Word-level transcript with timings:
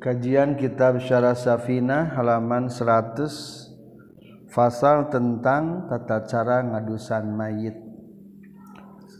Kajian 0.00 0.56
Kitab 0.56 0.96
Syarah 1.04 1.36
Safina 1.36 2.08
halaman 2.16 2.72
100 2.72 4.48
Fasal 4.48 5.12
tentang 5.12 5.92
tata 5.92 6.24
cara 6.24 6.64
ngadusan 6.64 7.28
mayit. 7.36 7.76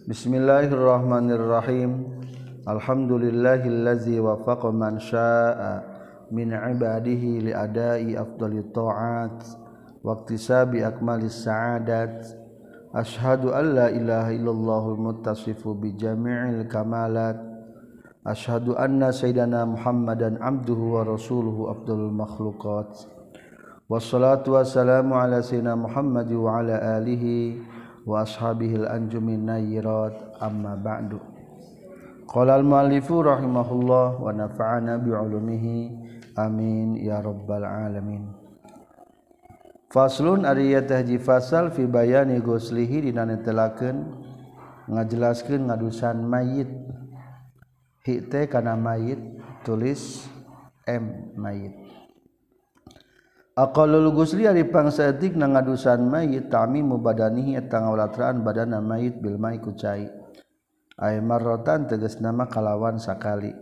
Bismillahirrahmanirrahim. 0.08 2.00
Alhamdulillahillazi 2.64 4.24
wafaqa 4.24 4.72
man 4.72 4.96
syaa 4.96 5.84
min 6.32 6.56
ibadihi 6.56 7.44
li 7.44 7.52
adai 7.52 8.16
afdali 8.16 8.64
ta'at 8.72 9.36
waqtisabi 10.00 10.80
akmalis 10.80 11.44
sa'adat. 11.44 12.24
Ashhadu 12.96 13.52
an 13.52 13.76
la 13.76 13.92
ilaha 13.92 14.32
illallahul 14.32 14.96
muttasifu 14.96 15.76
bi 15.76 15.92
jami'il 15.92 16.64
kamalat 16.72 17.49
Ashadu 18.20 18.76
anna 18.76 19.08
Sayyidana 19.16 19.64
Muhammadan 19.64 20.36
abduhu 20.44 20.92
wa 20.92 21.08
rasuluhu 21.08 21.72
abdul 21.72 22.12
makhluqat. 22.12 23.08
Wassalatu 23.88 24.60
wassalamu 24.60 25.16
ala 25.16 25.40
Sayyidina 25.40 25.72
Muhammad 25.72 26.28
wa 26.28 26.60
ala 26.60 27.00
alihi 27.00 27.64
wa 28.04 28.20
ashabihil 28.20 28.84
anjumin 28.84 29.48
nayyirat. 29.48 30.36
Amma 30.36 30.76
ba'du. 30.76 31.16
Qala 32.28 32.60
al-muallifu 32.60 33.24
rahimahullah 33.24 34.20
wa 34.20 34.28
nafa'ana 34.36 35.00
bi'ulumihi 35.00 35.88
amin 36.36 37.00
ya 37.00 37.24
rabbal 37.24 37.64
alamin. 37.64 38.28
Faslun 39.88 40.44
ariyatah 40.44 41.08
jifasal 41.08 41.72
fi 41.72 41.88
bayani 41.88 42.36
goslihi 42.44 43.00
dinanetelakan 43.08 44.12
ngajelaskan 44.92 45.72
ngadusan 45.72 46.20
mayit. 46.20 46.68
hite 48.06 48.48
kana 48.48 48.76
mayit 48.76 49.20
tulis 49.62 50.26
m 50.88 51.34
mayit 51.36 51.90
Aqalul 53.60 54.16
gusli 54.16 54.48
ari 54.48 54.64
pangsa 54.64 55.12
etik 55.12 55.36
na 55.36 55.44
ngadusan 55.44 56.08
mayit 56.08 56.48
tami 56.48 56.80
mubadanihi 56.80 57.60
eta 57.60 57.84
ngawalatraan 57.84 58.40
badana 58.40 58.80
mayit 58.80 59.20
bil 59.20 59.36
mai 59.36 59.60
ku. 59.60 59.76
Ai 61.00 61.20
marratan 61.20 61.84
tegas 61.84 62.24
nama 62.24 62.48
kalawan 62.48 62.96
sakali. 62.96 63.52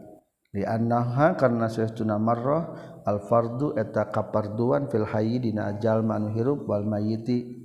Li 0.54 0.62
annaha 0.62 1.34
karna 1.34 1.66
saestuna 1.66 2.14
marrah 2.14 2.94
al 3.04 3.26
fardu 3.26 3.74
eta 3.74 4.06
kaparduan 4.08 4.86
fil 4.86 5.04
hayy 5.04 5.42
dina 5.44 5.74
ajal 5.74 6.06
manu 6.06 6.30
hirup 6.30 6.64
wal 6.64 6.88
mayiti 6.88 7.58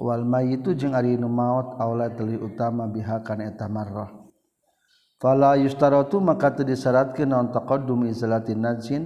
wal 0.00 0.24
mayitu 0.24 0.72
jeung 0.72 0.96
ari 0.96 1.20
nu 1.20 1.28
maot 1.28 1.76
aula 1.76 2.08
teli 2.16 2.40
utama 2.40 2.88
biha 2.88 3.20
kana 3.20 3.52
eta 3.52 3.68
marrah. 3.68 4.15
fala 5.20 5.56
yustaratu 5.56 6.20
maka 6.20 6.52
teu 6.52 6.64
disyaratkeun 6.66 7.28
naon 7.30 7.48
taqaddum 7.52 8.08
izalatin 8.08 8.60
najsin. 8.60 9.04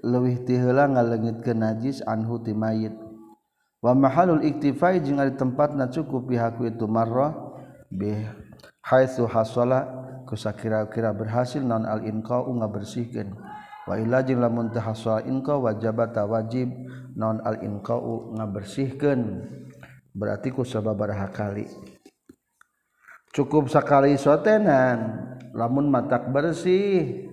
Leuwih 0.00 0.46
ti 0.46 0.56
heula 0.56 0.88
ngalengitkeun 0.88 1.60
najis 1.60 2.00
anhu 2.06 2.40
ti 2.40 2.56
mayit. 2.56 2.94
Wa 3.80 3.92
mahalul 3.96 4.44
iktifai 4.44 5.00
jeung 5.00 5.20
ari 5.20 5.36
tempatna 5.36 5.88
cukup 5.88 6.28
bihaku 6.28 6.68
itu 6.68 6.84
marrah 6.84 7.32
bi 7.88 8.12
haitsu 8.84 9.24
hasala 9.24 10.00
kusakira-kira 10.30 11.10
berhasil 11.10 11.58
non 11.58 11.82
al 11.82 12.06
inqau 12.06 12.54
ngabersihkeun 12.54 13.34
wa 13.90 13.94
illa 13.98 14.22
jeung 14.22 14.38
lamun 14.38 14.70
teu 14.70 14.78
hasal 14.78 15.26
inqau 15.26 15.66
wajabata 15.66 16.22
wajib 16.22 16.70
non 17.18 17.42
al 17.42 17.58
inqau 17.66 18.30
ngabersihkeun 18.38 19.42
berarti 20.14 20.54
ku 20.54 20.62
sababaraha 20.62 21.34
kali 21.34 21.66
cukup 23.34 23.70
sekali 23.70 24.14
sotenan. 24.18 25.26
Lamun 25.50 25.90
matak 25.90 26.30
bersih 26.30 27.26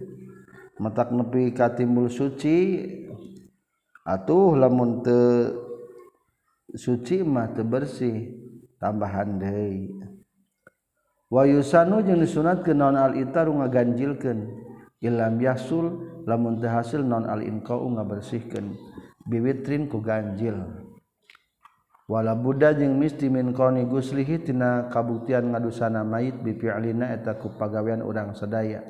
matak 0.82 1.14
nepi 1.14 1.54
katimbul 1.54 2.10
suci 2.10 2.82
atuh 4.02 4.58
lamun 4.58 5.06
te 5.06 5.22
suci 6.74 7.22
mah 7.22 7.54
te 7.54 7.62
bersih 7.62 8.34
tambahan 8.82 9.38
deui. 9.38 9.94
Wayusanu 11.30 12.02
jeung 12.08 12.24
disunatkeun 12.24 12.78
naon 12.80 12.98
al 12.98 13.14
itaru 13.20 13.54
ngaganjilkeun. 13.62 14.66
Ilam 14.98 15.38
yasul 15.38 15.94
lamun 16.26 16.58
teu 16.58 16.74
hasil 16.74 17.06
naon 17.06 17.30
al 17.30 17.46
inqau 17.46 17.86
ngabersihkeun. 17.86 18.74
Biwitrin 19.28 19.92
ku 19.92 20.02
ganjil. 20.02 20.87
wala 22.08 22.34
Buddha 22.34 22.72
jeung 22.74 22.96
misti 22.96 23.28
min 23.28 23.52
koni 23.52 23.84
guslihitina 23.86 24.88
kabuktian 24.88 25.52
ngadusana 25.52 26.08
mayit 26.08 26.40
bipialina 26.40 27.12
eta 27.12 27.36
ku 27.36 27.52
pagawean 27.60 28.00
urang 28.00 28.32
sedaya 28.32 28.84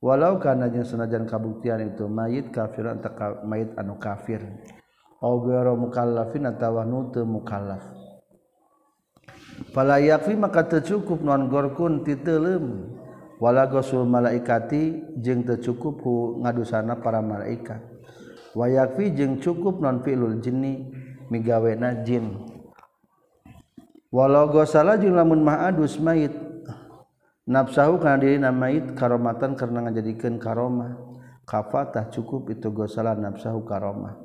walau 0.00 0.40
kana 0.40 0.72
jeung 0.72 0.84
sanajan 0.88 1.28
kabuktian 1.28 1.84
itu 1.84 2.08
mayit 2.08 2.48
kafir 2.48 2.88
anta 2.88 3.12
mayit 3.44 3.72
anu 3.76 3.96
kafir. 4.00 4.40
Au 5.16 5.40
ghairu 5.40 5.80
mukallafin 5.80 6.44
atawa 6.44 6.84
nu 6.84 7.08
teu 7.08 7.24
mukallaf. 7.24 7.80
Fala 9.72 9.96
yakfi 9.96 10.36
maka 10.36 10.68
teu 10.68 10.84
cukup 10.84 11.24
non 11.24 11.48
gorkun 11.48 12.04
ti 12.04 12.20
teuleum. 12.20 12.92
Wala 13.40 13.64
gosul 13.64 14.04
malaikati 14.04 15.16
jeung 15.16 15.48
teu 15.48 15.56
cukup 15.56 16.04
ku 16.04 16.14
ngadusana 16.44 17.00
para 17.00 17.24
malaikat. 17.24 17.80
Wa 18.52 18.68
yakfi 18.68 19.16
jeung 19.16 19.40
cukup 19.40 19.80
non 19.80 20.04
fi'lul 20.04 20.36
jinni. 20.44 20.84
Migawena 21.32 22.02
jin. 22.06 22.46
Walau 24.10 24.48
gosala 24.48 24.96
jeung 24.96 25.18
lamun 25.18 25.42
mah 25.42 25.68
adus 25.68 25.98
mayit. 26.00 26.32
Nafsahu 27.46 28.02
kana 28.02 28.18
diri 28.18 28.42
mayit 28.42 28.98
karomatan 28.98 29.54
karena 29.54 29.86
ngajadikeun 29.86 30.40
karomah. 30.42 30.98
Kafatah 31.46 32.10
cukup 32.10 32.50
itu 32.50 32.74
gosala 32.74 33.14
nafsahu 33.14 33.62
karomah. 33.62 34.18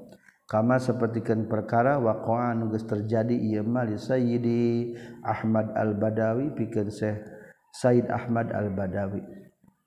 Kama 0.49 0.81
sapertikeun 0.83 1.47
perkara 1.47 1.95
waqa'a 1.95 2.51
anu 2.51 2.75
geus 2.75 2.83
terjadi 2.83 3.31
ieu 3.31 3.63
mah 3.63 3.87
li 3.87 3.95
sayyidi 3.95 4.91
Ahmad 5.23 5.71
Al-Badawi 5.79 6.51
pikeun 6.57 6.91
Syekh 6.91 7.23
Said 7.71 8.11
Ahmad 8.11 8.51
Al-Badawi. 8.51 9.23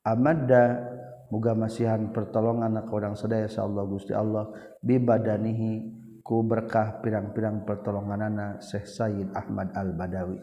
Amadda 0.09 0.81
muga 1.29 1.53
masihan 1.53 2.13
pertolongan 2.13 2.81
ka 2.81 2.93
urang 2.93 3.13
sadaya 3.13 3.45
sa 3.45 3.65
Gusti 3.67 4.17
Allah 4.17 4.53
bi 4.81 4.97
badanihi 4.97 6.04
ku 6.25 6.41
berkah 6.41 7.05
pirang-pirang 7.05 7.69
pertolonganana 7.69 8.57
Syekh 8.65 8.89
Said 8.89 9.29
Ahmad 9.37 9.77
Al-Badawi. 9.77 10.41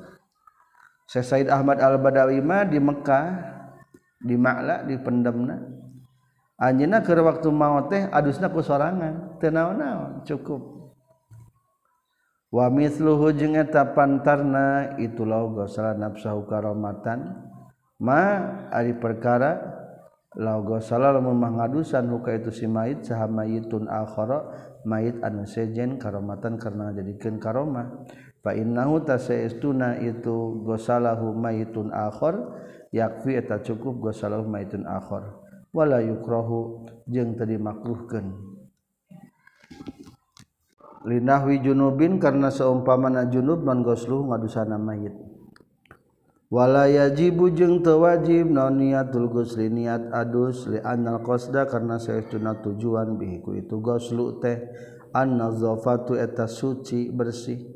Syekh 1.09 1.25
Said 1.25 1.47
Ahmad 1.50 1.81
Al-Badawi 1.81 2.38
mah 2.38 2.69
di 2.69 2.78
Mekkah 2.78 3.25
di 4.22 4.38
Ma'la 4.38 4.86
di 4.86 4.94
pendemna. 5.02 5.58
Anjeunna 6.62 7.02
keur 7.02 7.25
waktu 7.25 7.50
maot 7.50 7.90
teh 7.90 8.06
adusna 8.14 8.53
ku 8.53 8.62
sorangan 8.62 9.41
teu 9.41 9.50
naon-naon 9.50 10.22
cukup. 10.22 10.94
Wa 12.53 12.70
mithluhu 12.70 13.34
jeung 13.34 13.58
eta 13.58 13.81
pantarna 13.97 14.94
itu 15.02 15.25
logo 15.25 15.66
salah 15.66 15.97
nafsu 15.97 16.46
karomatan. 16.46 17.50
Ma 17.97 18.22
ari 18.70 18.94
perkara 18.94 19.81
laugosalah 20.31 21.19
memang 21.19 21.59
ngadusan 21.59 22.08
huka 22.08 22.40
itu 22.40 22.52
si 22.56 22.66
mayit 22.68 23.03
saha 23.03 23.28
mayitun 23.28 23.92
akhara 23.92 24.47
mayit 24.88 25.19
anu 25.22 25.44
sejen 25.44 26.00
karomatan 26.00 26.56
karena 26.56 26.96
jadikeun 26.96 27.38
karomah. 27.38 28.08
Fa 28.41 28.58
innahu 28.58 29.06
tasayistuna 29.06 30.02
itu 30.02 30.66
gosalahu 30.66 31.38
mayitun 31.38 31.94
akhar 31.94 32.58
yakfi 32.90 33.38
eta 33.38 33.62
cukup 33.62 34.09
gosalahu 34.09 34.50
mayitun 34.50 34.90
akhar 34.90 35.38
wala 35.70 36.02
yukrahu 36.02 36.90
jeung 37.08 37.38
teu 37.38 37.46
dimakruhkeun. 37.46 38.34
Linahwi 41.02 41.66
junubin 41.66 42.22
karena 42.22 42.53
seumpamana 42.53 43.25
junub 43.25 43.66
man 43.66 43.81
gosluh 43.81 44.22
ngadusana 44.25 44.78
mayit. 44.78 45.31
walayajibu 46.52 47.56
jeung 47.56 47.80
tewajib 47.80 48.52
naon 48.52 48.84
niatul 48.84 49.32
gusli 49.32 49.72
niat 49.72 50.12
adus 50.12 50.68
li 50.68 50.84
annal 50.84 51.24
qasda 51.24 51.64
karena 51.64 51.96
saestuna 51.96 52.59
tujuan 52.59 53.16
bihiku 53.16 53.56
itu 53.56 53.80
goslu 53.80 54.38
teh. 54.44 54.59
An 55.12 55.36
nazafatu 55.36 56.16
eta 56.16 56.48
suci 56.48 57.12
bersih. 57.12 57.68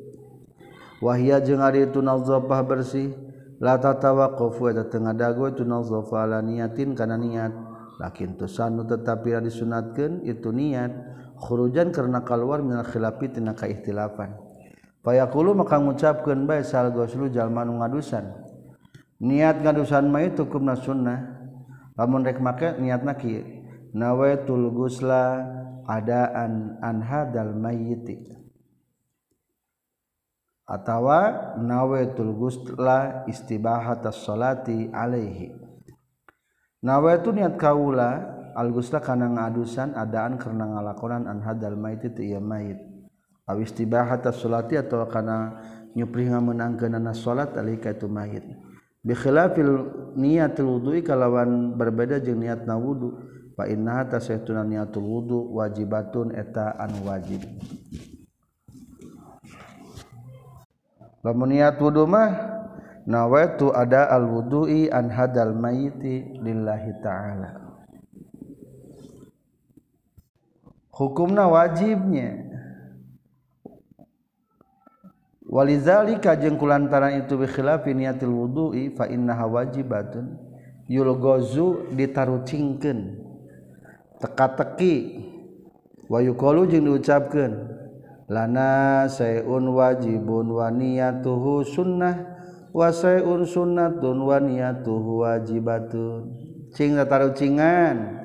Wahia 1.03 1.43
jeung 1.43 1.59
ari 1.59 1.83
itu 1.87 1.99
nazafah 1.99 2.63
bersih. 2.63 3.11
La 3.59 3.79
tatawaqafu 3.79 4.71
eta 4.71 4.87
teu 4.87 5.03
ngadago 5.03 5.51
itu 5.51 5.63
nazafah 5.67 6.27
ala 6.27 6.39
niatin 6.39 6.95
kana 6.95 7.19
niat. 7.19 7.51
Lakin 7.99 8.39
tusanu 8.39 8.87
tetapi 8.87 9.35
disunatkeun 9.39 10.23
itu 10.23 10.51
niat. 10.51 10.91
Khurujan 11.35 11.91
karena 11.91 12.23
keluar 12.23 12.63
min 12.63 12.79
khilafi 12.87 13.27
tina 13.27 13.51
kaihtilafan 13.51 14.39
fayaqulu 15.03 15.51
maka 15.51 15.75
ngucapkeun 15.75 16.47
bae 16.47 16.63
sal 16.63 16.95
goslu 16.95 17.27
jalma 17.27 17.67
nu 17.67 17.83
ngadusan. 17.83 18.44
niat 19.21 19.63
gadusan 19.63 20.11
mah 20.11 20.23
itu 20.25 20.43
hukumna 20.47 20.75
sunnah. 20.75 21.19
Lamun 21.95 22.27
rek 22.27 22.43
make 22.43 22.75
niat 22.79 23.03
kieu. 23.19 23.43
Nawaitul 23.95 24.75
gusla 24.75 25.39
adaan 25.87 26.75
an 26.83 26.99
hadal 26.99 27.55
mayyit 27.55 28.27
atawa 30.65 31.53
nawaitul 31.61 32.33
gusla 32.35 33.23
istibahatas 33.29 34.25
salati 34.25 34.91
alaihi. 34.91 35.53
Nawaitu 36.83 37.31
niat 37.31 37.55
kaula 37.55 38.35
al 38.51 38.75
gusla 38.75 38.99
kana 38.99 39.31
ngadusan 39.31 39.95
adaan 39.95 40.35
karena 40.35 40.75
ngalakonan 40.75 41.29
an 41.29 41.39
hadal 41.45 41.79
mayyit 41.79 42.19
ti 42.19 42.35
ieu 42.35 42.43
mayit. 42.43 42.81
Aw 43.45 43.61
istibahat 43.61 44.25
salati 44.33 44.75
atawa 44.75 45.05
kana 45.07 45.37
nyuprih 45.93 46.33
ngamenangkeunana 46.33 47.13
salat 47.13 47.53
alaihi 47.55 47.79
itu 47.79 48.09
mayit. 48.09 48.43
bikhilafil 49.05 49.93
niatul 50.17 50.81
wudu'i 50.81 51.05
kalawan 51.05 51.77
berbeda 51.77 52.17
jeung 52.17 52.41
niat 52.41 52.65
na 52.65 52.75
wudu. 52.75 53.13
Fa 53.55 53.71
innaha 53.71 54.17
tasaytuna 54.17 54.67
niatul 54.67 55.05
wudu 55.05 55.55
wajibatun 55.55 56.35
eta 56.35 56.75
anu 56.75 57.07
wajib. 57.07 57.39
Lamun 61.23 61.55
niat 61.55 61.79
wudu 61.79 62.03
mah 62.03 62.35
nawaitu 63.07 63.71
ada 63.71 64.11
al 64.11 64.27
wudu'i 64.27 64.91
an 64.91 65.07
hadal 65.13 65.55
mayiti 65.55 66.35
lillahi 66.41 66.91
ta'ala. 66.99 67.49
Hukumna 70.91 71.47
wajibnya. 71.47 72.54
walizalika 75.45 76.33
jeung 76.35 76.57
kulantaran 76.57 77.21
itu 77.21 77.37
bikhilafi 77.37 77.93
niatil 77.93 78.33
wudu'i 78.33 78.93
fa 78.97 79.05
innaha 79.05 79.45
wajibatun 79.45 80.37
yulgozu 80.89 81.93
ditarucingkeun. 81.93 83.21
Teka-teki. 84.21 84.95
Wa 86.05 86.21
yuqalu 86.21 86.69
jeung 86.69 86.85
diucapkeun 86.85 87.53
lana 88.29 89.05
sayun 89.09 89.65
wajibun 89.73 90.53
wa 90.53 90.69
niyatuhu 90.69 91.65
sunnah 91.65 92.37
wa 92.69 92.93
sayun 92.93 93.45
sunnatun 93.45 94.17
wa 94.21 94.37
niyatuhu 94.37 95.25
wajibatun. 95.25 96.29
Cing 96.77 96.93
tarucingan 97.09 98.21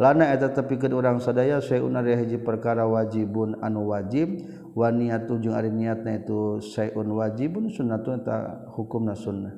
lana 0.00 0.32
eta 0.32 0.56
tepikeun 0.56 0.96
urang 0.96 1.18
sadaya 1.20 1.60
sayun 1.60 1.92
ari 2.00 2.16
hiji 2.16 2.40
perkara 2.40 2.88
wajibun 2.88 3.60
anu 3.60 3.92
wajib 3.92 4.40
waniatu 4.72 5.36
jeung 5.40 5.56
ari 5.56 5.68
niatna 5.68 6.20
itu 6.20 6.60
sayun 6.60 7.12
wajibun 7.12 7.68
sunnatun 7.68 8.24
eta 8.24 8.68
hukumna 8.72 9.12
sunnah. 9.12 9.52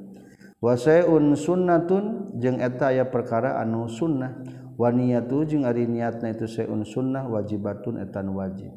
Wa 0.58 0.74
sayun 0.74 1.34
sunnatun 1.38 2.36
jeung 2.38 2.58
eta 2.58 2.90
aya 2.90 3.06
perkara 3.06 3.62
anu 3.62 3.86
sunnah. 3.86 4.38
Waniatu 4.74 5.46
jeung 5.46 5.62
ari 5.62 5.86
niatna 5.86 6.34
itu 6.34 6.50
sayun 6.50 6.82
sunnah 6.82 7.26
wajibatun 7.30 8.02
etan 8.02 8.34
wajib. 8.34 8.74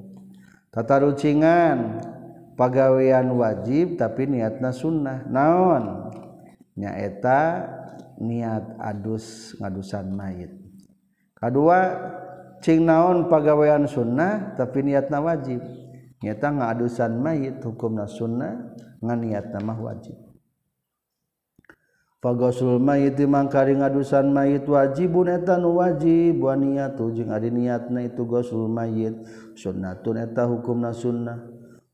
Tata 0.69 1.01
rucingan 1.01 2.06
pagawean 2.54 3.34
wajib 3.34 3.98
tapi 3.98 4.30
niatna 4.30 4.69
sunnah. 4.69 5.25
Naon? 5.25 6.13
Nyaeta 6.78 7.66
niat 8.22 8.78
adus 8.78 9.57
ngadusan 9.57 10.13
mayit. 10.13 10.54
Kedua 11.34 11.98
cing 12.62 12.86
naon 12.86 13.25
pagawean 13.25 13.89
sunnah 13.89 14.54
tapi 14.54 14.86
niatna 14.86 15.18
wajib? 15.18 15.62
nyata 16.24 16.48
ngadusan 16.50 17.22
mayit 17.22 17.62
hukumna 17.62 18.10
sunnah 18.10 18.74
nganiatna 19.02 19.60
mah 19.62 19.78
wajib. 19.78 20.18
Fagosul 22.18 22.81
mayit 22.81 23.14
mangkari 23.30 23.78
ngadusan 23.78 24.34
mayit 24.34 24.66
wajibun 24.66 25.30
eta 25.30 25.62
nu 25.62 25.78
wajib. 25.78 26.42
Wa 26.42 26.58
niatu 26.58 27.14
jeung 27.14 27.30
ari 27.30 27.54
niatna 27.54 28.02
itu 28.10 28.25
gosul 28.25 28.66
mayit 28.66 29.14
sunnatun 29.54 30.25
eta 30.25 30.50
hukumna 30.50 30.98
sunnah. 30.98 31.46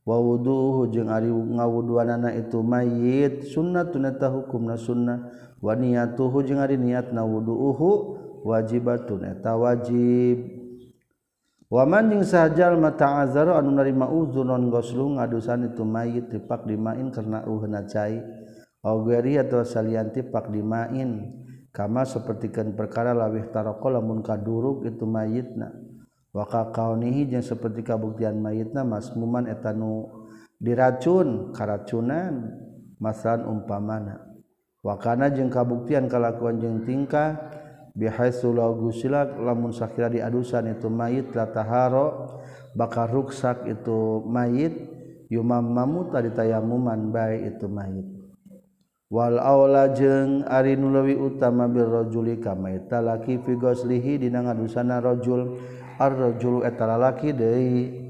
Wa 0.08 0.20
wuduhu 0.20 0.88
jeung 0.92 1.12
ari 1.12 1.28
ngawuduanana 1.28 2.32
itu 2.40 2.64
mayit 2.64 3.52
sunnatun 3.52 4.08
eta 4.08 4.32
hukumna 4.32 4.80
sunnah. 4.80 5.28
Wa 5.60 5.76
niatuhu 5.76 6.40
jeung 6.48 6.64
ari 6.64 6.80
niatna 6.80 7.28
wuduuhu 7.28 7.92
wajibatun 8.48 9.28
eta 9.28 9.60
wajib. 9.60 10.53
waman 11.74 12.14
jeung 12.14 12.22
sahjal 12.22 12.78
mata 12.78 13.26
azar 13.26 13.50
anu 13.50 13.74
narima 13.74 14.06
uzunon 14.06 14.70
goslu 14.70 15.18
ngadusan 15.18 15.74
itu 15.74 15.82
mayit 15.82 16.30
dipak 16.30 16.70
dimain 16.70 17.10
karena 17.10 17.42
uhna 17.50 17.90
cai. 17.90 18.22
Augeri 18.84 19.42
atau 19.42 19.66
salianti 19.66 20.22
pak 20.22 20.54
dimain. 20.54 21.34
Kama 21.74 22.06
sapertikeun 22.06 22.78
perkara 22.78 23.18
lawih 23.18 23.50
taroko 23.50 23.90
lamun 23.90 24.22
kaduruk 24.22 24.86
itu 24.86 25.10
mayitna. 25.10 25.74
Wa 26.30 26.46
waka 26.46 26.70
kaunihi 26.70 27.26
jeung 27.34 27.42
saperti 27.42 27.82
kabuktian 27.82 28.38
mayitna 28.38 28.86
masmuman 28.86 29.50
eta 29.50 29.74
nu 29.74 30.06
diracun 30.62 31.50
karacunan 31.58 32.54
masalan 33.02 33.50
umpamana. 33.50 34.22
Wakana 34.84 35.32
jeung 35.34 35.50
kabuktian 35.50 36.06
kalakuan 36.12 36.60
jeung 36.60 36.84
tingkah 36.86 37.40
bihaitsulagusila 37.94 39.38
lamun 39.38 39.70
sakira 39.70 40.10
diadusan 40.10 40.74
itu 40.74 40.90
mayit 40.90 41.30
la 41.38 41.50
taharo 41.50 42.42
bakar 42.74 43.10
ruksak 43.14 43.70
itu 43.70 44.26
mayit 44.26 44.74
yumam 45.30 45.74
tadi 46.10 46.30
ditayamuman 46.30 47.14
bae 47.14 47.50
itu 47.50 47.70
mayit. 47.70 48.06
Wal 49.14 49.38
aula 49.38 49.94
jeung 49.94 50.42
ari 50.50 50.74
nu 50.74 50.90
leuwih 50.90 51.22
utama 51.22 51.70
bil 51.70 51.86
rajuli 51.86 52.42
ka 52.42 52.58
mayit 52.58 52.90
laki 52.90 53.38
fi 53.46 53.54
ghuslihi 53.54 54.18
dina 54.26 54.42
ngadusana 54.42 54.98
rajul 54.98 55.62
ar 56.02 56.12
rajulu 56.12 56.66
eta 56.66 56.90
lalaki 56.90 57.30
deui. 57.30 58.03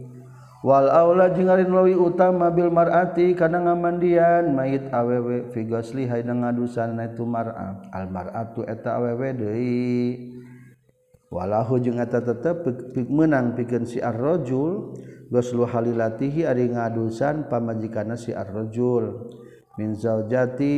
Wal 0.63 0.88
aula 0.88 1.27
jeung 1.36 1.51
ari 1.51 1.68
leuwih 1.68 2.00
utama 2.00 2.48
bil 2.48 2.71
mar'ati 2.71 3.36
kana 3.36 3.60
ngamandian. 3.68 4.56
Mayit 4.56 4.88
awewe 4.95 5.51
fi 5.51 5.68
ghusli 5.68 6.07
hayna 6.07 6.31
ngadusan 6.39 6.95
itu 7.04 7.27
mar'a. 7.27 7.83
Al 7.92 8.07
mar'atu 8.07 8.63
eta 8.63 8.95
awewe 8.95 9.36
deui. 9.36 10.31
Walahu 11.27 11.83
jeung 11.83 12.00
eta 12.00 12.24
tetep 12.24 12.63
meunang 13.12 13.60
pikeun 13.60 13.83
si 13.83 14.00
ar-rajul. 14.00 14.95
Ghuslu 15.27 15.68
halilatihi 15.68 16.48
ari 16.48 16.71
ngadusan 16.71 17.51
pamajikanna 17.51 18.16
si 18.16 18.31
ar-rajul. 18.31 19.36
Min 19.75 20.00
zaujati 20.00 20.75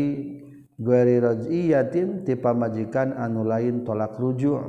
ghairi 0.81 1.22
raj'iyatin 1.22 2.26
ti 2.26 2.34
pamajikan 2.34 3.14
anu 3.22 3.46
lain 3.46 3.86
tolak 3.86 4.18
rujuk 4.18 4.66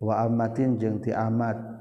wa 0.00 0.14
amatin 0.24 0.80
jeung 0.80 0.96
ti 1.04 1.12
amat. 1.12 1.77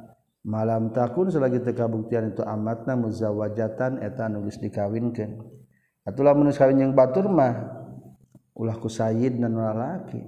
malam 0.48 0.96
takun 0.96 1.28
selagi 1.28 1.60
tekabuktian 1.60 2.32
itu 2.32 2.40
amatna 2.48 2.96
muzawajatan 2.96 4.00
eta 4.00 4.32
nulis 4.32 4.56
dikawinkan 4.64 5.44
atulah 6.08 6.32
menus 6.32 6.56
kawin 6.56 6.88
yang 6.88 6.96
batur 6.96 7.28
mah 7.28 7.84
ulah 8.56 8.80
ku 8.80 8.88
sayid 8.88 9.44
dan 9.44 9.60
lalaki 9.60 10.24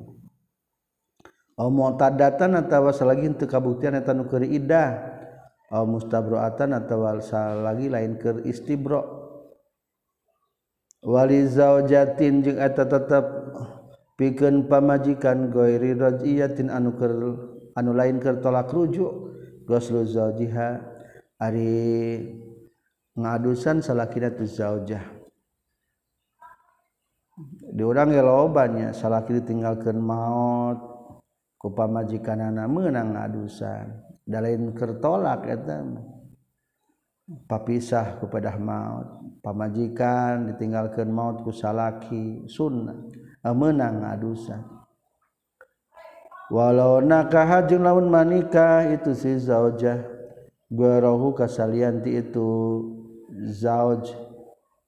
au 1.59 1.71
mu'tadatan 1.71 2.55
atawa 2.55 2.95
selagi 2.95 3.31
teu 3.35 3.47
kabuktian 3.51 3.99
eta 3.99 4.15
nu 4.15 4.27
keur 4.31 4.47
idah. 4.47 5.19
Au 5.69 5.85
mustabroatan 5.85 6.73
atawa 6.73 7.21
selagi 7.21 7.93
lain 7.93 8.17
keur 8.17 8.41
istibro 8.41 9.05
wali 11.05 11.45
zaujatin 11.45 12.41
jeung 12.41 12.57
eta 12.57 12.89
tetep 12.89 13.21
pikeun 14.17 14.65
pamajikan 14.65 15.53
goiri 15.53 15.93
rajiyatin 15.93 16.73
anu 16.73 16.97
keur 16.97 17.13
anu 17.77 17.91
lain 17.93 18.17
keur 18.17 18.41
tolak 18.41 18.73
rujuk. 18.73 19.28
gosluzaujiha 19.69 20.81
ari 21.37 21.69
ngadusan 23.13 23.85
salakina 23.85 24.33
tu 24.33 24.49
zaujah 24.49 25.05
diurang 27.69 28.09
ya 28.09 28.25
lobannya 28.25 28.89
salakina 28.91 29.45
tinggalkan 29.45 30.01
maut 30.01 30.89
kupamajikanana 31.59 32.65
menang 32.65 33.13
ngadusan. 33.13 34.07
Dalain 34.23 34.71
kertolak 34.73 35.45
eta 35.45 35.83
papisah 37.45 38.17
kepada 38.23 38.55
maut 38.57 39.39
pamajikan 39.43 40.49
ditinggalkan 40.53 41.11
maut 41.11 41.43
ku 41.43 41.51
salaki 41.51 42.47
sunnah. 42.47 42.95
Menang 43.43 44.03
ngadusan. 44.03 44.78
Walau 46.49 46.99
nakah 47.01 47.65
jeung 47.69 47.85
laun 47.85 48.09
manikah 48.09 48.89
itu 48.89 49.13
si 49.13 49.37
zaujah. 49.37 50.01
Garahu 50.69 51.33
kasalianti 51.33 52.21
itu 52.21 52.49
zauj. 53.57 54.13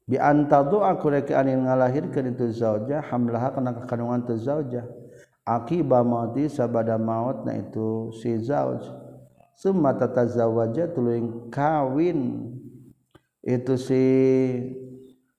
Bi 0.05 0.21
antadu 0.21 0.85
aku 0.85 1.09
rek 1.09 1.33
anin 1.33 1.65
ngalahirkeun 1.65 2.37
itu 2.37 2.53
zaujah 2.53 3.01
hamlaha 3.01 3.57
kana 3.57 3.71
kandungan 3.89 4.21
tu 4.21 4.37
zaujah. 4.37 4.85
Akiba 5.41 6.05
mauti 6.05 6.45
sabada 6.45 7.01
mautna 7.01 7.57
itu 7.57 8.13
si 8.21 8.37
zauj. 8.37 8.85
Summa 9.57 9.97
tatazawaja 9.97 10.93
tuluy 10.93 11.49
kawin. 11.49 12.49
Itu 13.41 13.73
si 13.73 14.03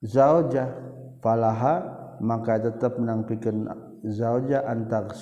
zaujah. 0.03 0.75
Falaha 1.23 1.87
maka 2.19 2.59
tetap 2.59 2.99
menang 2.99 3.23
pikeun 3.23 3.63
zaujah 4.03 4.67
antak 4.67 5.15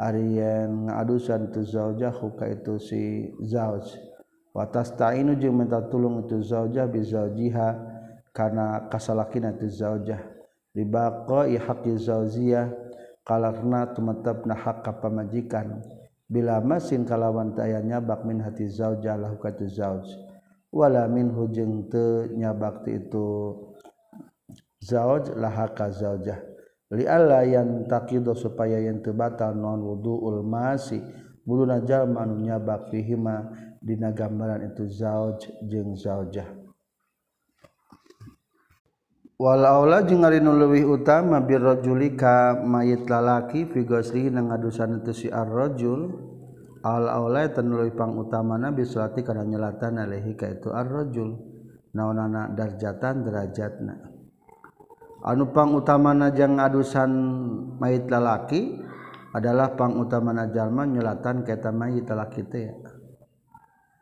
Aryan 0.00 0.88
ngaadusan 0.88 1.52
tu 1.52 1.60
zaujah 1.60 2.16
ka 2.16 2.48
itu 2.48 2.80
si 2.80 3.28
zauj. 3.44 3.84
Watas 4.56 4.96
ta'inu 4.96 5.36
jeung 5.36 5.60
minta 5.60 5.84
tulung 5.92 6.24
itu 6.24 6.40
zaujah 6.40 6.88
bi 6.88 7.04
zaujiha 7.04 7.68
kana 8.32 8.88
kasalakina 8.88 9.52
tu 9.52 9.68
zaujah 9.68 10.24
li 10.72 10.88
zaujiah 10.88 11.60
haqqi 11.60 12.00
zaujiyah 12.00 12.72
kalarna 13.28 13.92
tumetepna 13.92 14.56
hak 14.56 14.88
ka 14.88 14.96
pamajikan. 14.96 15.84
Bila 16.30 16.64
masin 16.64 17.04
kalawan 17.04 17.52
tayanya 17.52 18.00
bak 18.00 18.24
min 18.24 18.40
hati 18.40 18.72
zaujah 18.72 19.20
lahu 19.20 19.36
ka 19.36 19.52
tu 19.52 19.68
zauj. 19.68 20.08
Wala 20.72 21.04
min 21.12 21.28
hujeng 21.28 21.92
teu 21.92 22.30
nyabakti 22.32 23.04
itu 23.04 23.52
zauj 24.80 25.36
lah 25.36 25.68
ka 25.76 25.92
zaujah 25.92 26.49
li 26.90 27.06
alla 27.06 27.46
yang 27.46 27.86
takido 27.86 28.34
supaya 28.34 28.82
yang 28.82 28.98
tebatal 29.02 29.54
non 29.54 29.82
wudu'ul 29.82 30.42
masi. 30.42 30.98
Bulu 31.40 31.64
najal 31.64 32.06
manu 32.06 32.36
nyabak 32.36 32.92
fihima 32.92 33.48
dina 33.80 34.12
gambaran 34.12 34.70
itu 34.70 34.86
zauj 34.86 35.48
jeung 35.64 35.96
zaujah. 35.96 36.46
Wal 39.40 39.64
aula 39.64 40.04
jeung 40.04 40.20
ari 40.28 40.36
nu 40.44 40.52
leuwih 40.52 40.84
utama 40.84 41.40
birrajuli 41.40 42.12
ka 42.12 42.60
mayit 42.60 43.08
lalaki 43.08 43.64
fi 43.72 43.88
ghuslihi 43.88 44.28
nang 44.28 44.52
ngadusan 44.52 45.00
itu 45.00 45.12
si 45.16 45.26
ar-rajul. 45.32 46.28
Pang 46.80 48.12
utama 48.16 48.56
nabi 48.56 48.88
Suati 48.88 49.20
karena 49.20 49.44
nyelatan 49.44 50.00
alehika 50.00 50.48
itu 50.48 50.72
arrajul. 50.72 51.36
Naon 51.92 52.16
darjatan 52.56 53.20
derajatna 53.20 54.09
anupang 55.24 55.76
utama 55.76 56.16
najang 56.16 56.60
adusan 56.60 57.10
mayit 57.80 58.08
lalaki 58.08 58.80
adalah 59.30 59.78
pang 59.78 59.94
utama 60.00 60.34
najalma 60.34 60.86
nyelatan 60.86 61.46
kata 61.46 61.70
mayit 61.70 62.08
lalaki 62.10 62.42
teh. 62.46 62.70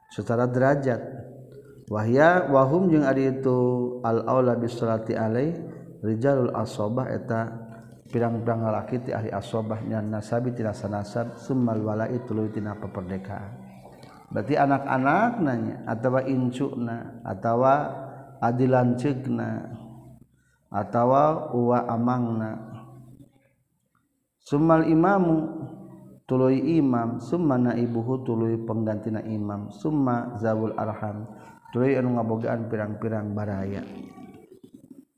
Secara 0.09 0.49
derajat. 0.49 1.01
Wahya 1.89 2.53
wahum 2.53 2.93
jeung 2.93 3.05
ari 3.05 3.33
itu 3.33 3.57
al 4.05 4.25
aula 4.29 4.57
bis 4.61 4.77
alai 4.85 5.57
rijalul 6.05 6.53
asobah 6.53 7.09
eta 7.09 7.49
pirang-pirang 8.09 8.65
lalaki 8.65 9.05
ti 9.05 9.11
ahli 9.13 9.29
asobah 9.29 9.85
nya 9.85 10.01
nasabi 10.01 10.57
tina 10.57 10.73
sanasab 10.73 11.37
summal 11.37 11.81
walai 11.85 12.17
tuluy 12.25 12.49
tina 12.49 12.73
peperdekaan 12.77 13.69
berarti 14.33 14.55
anak-anak 14.57 15.33
nanya 15.45 15.77
atawa 15.85 16.21
incukna 16.25 17.21
atawa 17.25 17.75
adilan 18.41 18.97
cegna 18.97 19.77
atawa 20.69 21.53
uwa 21.53 21.89
amangna. 21.89 22.51
Sumal 24.41 24.89
imamu 24.89 25.69
tuluy 26.25 26.81
imam. 26.81 27.21
Summa 27.21 27.61
naibuhu 27.61 28.25
tuluy 28.25 28.57
penggantina 28.65 29.21
imam. 29.25 29.69
Summa 29.73 30.37
zawul 30.41 30.73
arham. 30.77 31.29
Tuluy 31.69 32.01
anu 32.01 32.17
ngabogaan 32.17 32.73
pirang-pirang 32.73 33.37
baraya. 33.37 33.85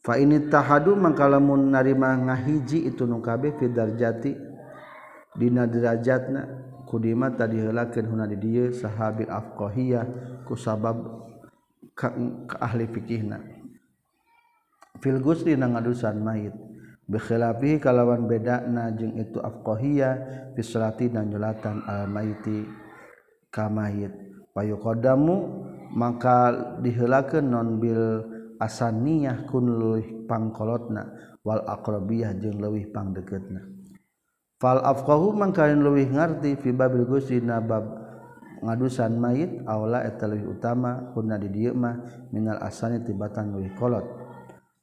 Fa 0.00 0.16
ini 0.16 0.48
tahadu 0.48 0.96
mangkalamun 0.96 1.70
narima 1.70 2.16
ngahiji 2.16 2.88
itu 2.88 3.06
nu 3.06 3.22
kabeh 3.22 3.54
fi 3.60 3.70
darjati. 3.70 4.32
Dina 5.30 5.62
derajatna 5.70 6.42
kudima 6.90 7.30
tadi 7.30 7.62
heulakeun 7.62 8.10
huna 8.10 8.26
di 8.26 8.34
dieu 8.34 8.74
sahabil 8.74 9.30
afqahiyah 9.30 10.04
ku 10.42 10.58
sabab 10.58 11.22
ka, 11.94 12.10
ka 12.50 12.56
ahli 12.58 12.90
fikihna. 12.90 13.59
fil 15.00 15.18
gusli 15.20 15.56
na 15.56 15.68
ngadusan 15.72 16.20
mayit. 16.20 16.54
Bikhilafi 17.10 17.82
kalawan 17.82 18.30
beda 18.30 18.70
na 18.70 18.94
jeung 18.94 19.18
itu 19.18 19.42
afqahiyah 19.42 20.14
fi 20.54 20.60
salati 20.62 21.10
dan 21.10 21.26
nyolatan 21.26 21.82
al 21.82 22.06
mayiti 22.06 22.62
ka 23.50 23.66
mayit. 23.66 24.14
Payuqadamu 24.54 25.36
maka 25.90 26.54
diheulakeun 26.78 27.50
non 27.50 27.82
bil 27.82 28.22
asaniyah 28.62 29.42
kun 29.50 29.74
leuwih 29.74 30.30
pangkolotna 30.30 31.02
wal 31.42 31.66
aqrabiyah 31.66 32.38
jeung 32.38 32.62
leuwih 32.62 32.94
pangdeketna. 32.94 33.66
Fal 34.62 34.78
afqahu 34.78 35.34
mangka 35.34 35.66
leuwih 35.66 36.14
ngarti 36.14 36.62
fi 36.62 36.70
babil 36.70 37.10
gusli 37.10 37.42
na 37.42 37.58
bab 37.58 37.90
ngadusan 38.62 39.18
mayit 39.18 39.66
aula 39.66 40.06
eta 40.06 40.30
leuwih 40.30 40.54
utama 40.54 41.10
kunna 41.10 41.42
di 41.42 41.50
dieu 41.50 41.74
mah 41.74 42.28
minal 42.30 42.62
asani 42.62 43.02
tibatan 43.02 43.50
leuwih 43.50 43.74
kolot. 43.74 44.06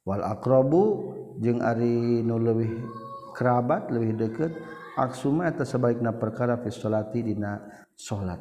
wal 0.08 0.24
akrobu 0.24 1.12
jeung 1.36 1.60
ari 1.60 2.24
nu 2.24 2.40
leuwih 2.40 2.72
kerabat 3.36 3.92
leuwih 3.92 4.16
deukeut 4.16 4.56
aksuma 4.96 5.52
eta 5.52 5.68
sebalikna 5.68 6.16
perkara 6.16 6.56
fi 6.64 6.72
sholati 6.72 7.20
dina 7.20 7.60
salat 7.92 8.40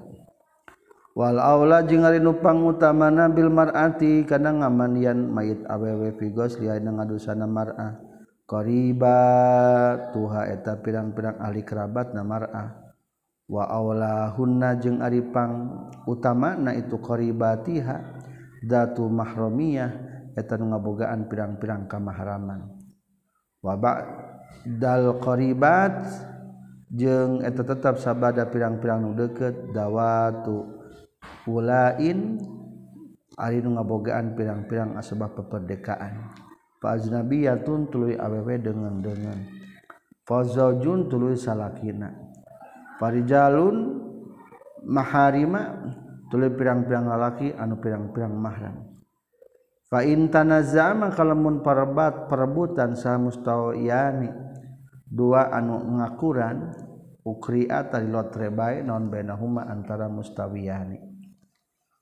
wal 1.12 1.36
aula 1.44 1.84
jeung 1.84 2.08
ari 2.08 2.24
nu 2.24 2.40
pangutamana 2.40 3.28
bil 3.28 3.52
mar'ati 3.52 4.24
kana 4.24 4.64
ngamandian 4.64 5.28
mayit 5.28 5.68
awewe 5.68 6.16
fi 6.16 6.32
ghusli 6.32 6.72
anu 6.72 7.04
ngadusana 7.04 7.44
mar'ah 7.44 8.00
qariba 8.48 9.20
tuha 10.16 10.48
eta 10.48 10.80
pirang-pirang 10.80 11.36
ahli 11.36 11.68
kerabat 11.68 12.16
na 12.16 12.24
mar'ah 12.24 12.96
wa 13.52 13.68
aulahunna 13.68 14.80
jeung 14.80 15.04
ari 15.04 15.20
pang 15.20 15.84
utamana 16.08 16.72
itu 16.80 16.96
qaribatiha 16.96 18.24
datu 18.64 19.12
mahramiyah 19.12 20.17
etan 20.38 20.70
ngabogaan 20.70 21.26
pirang-pirang 21.26 21.90
kamaharaman 21.90 22.70
wabak 23.66 24.06
dal 24.78 25.18
qaribat 25.18 26.06
jeung 26.94 27.44
eta 27.44 27.68
tetap 27.68 28.00
sabada 28.00 28.48
pirang-pirang 28.48 29.04
nu 29.04 29.12
deukeut 29.12 29.76
dawatu 29.76 30.78
ulain 31.50 32.40
ari 33.36 33.60
nu 33.60 33.76
ngabogaan 33.76 34.34
pirang-pirang 34.34 34.96
asbab 34.96 35.36
peperdekaan. 35.36 36.32
Fa 36.78 36.94
ajnabiyatun 36.94 37.90
tuluy 37.90 38.14
awewe 38.18 38.58
dengan-dengan 38.62 39.38
fazaujun 40.26 41.10
tuluy 41.10 41.34
salakina. 41.34 42.14
Farijalun 43.02 44.02
maharima 44.86 45.74
tuluy 46.30 46.54
pirang-pirang 46.54 47.06
lalaki 47.10 47.54
anu 47.58 47.82
pirang-pirang 47.82 48.34
mahram. 48.34 48.87
faintanazaman 49.88 51.16
kalamun 51.16 51.64
perebat 51.64 52.28
perebutan 52.28 52.96
sah 53.00 53.16
mustawiyani 53.16 54.30
dua 55.08 55.48
anu 55.56 55.80
ngakuran 56.00 56.76
ukriat 57.24 57.92
tadi 57.92 58.08
lotre 58.08 58.52
bae 58.52 58.84
non 58.84 59.12
benahuma 59.12 59.68
antara 59.68 60.08
mustawiyani. 60.08 61.00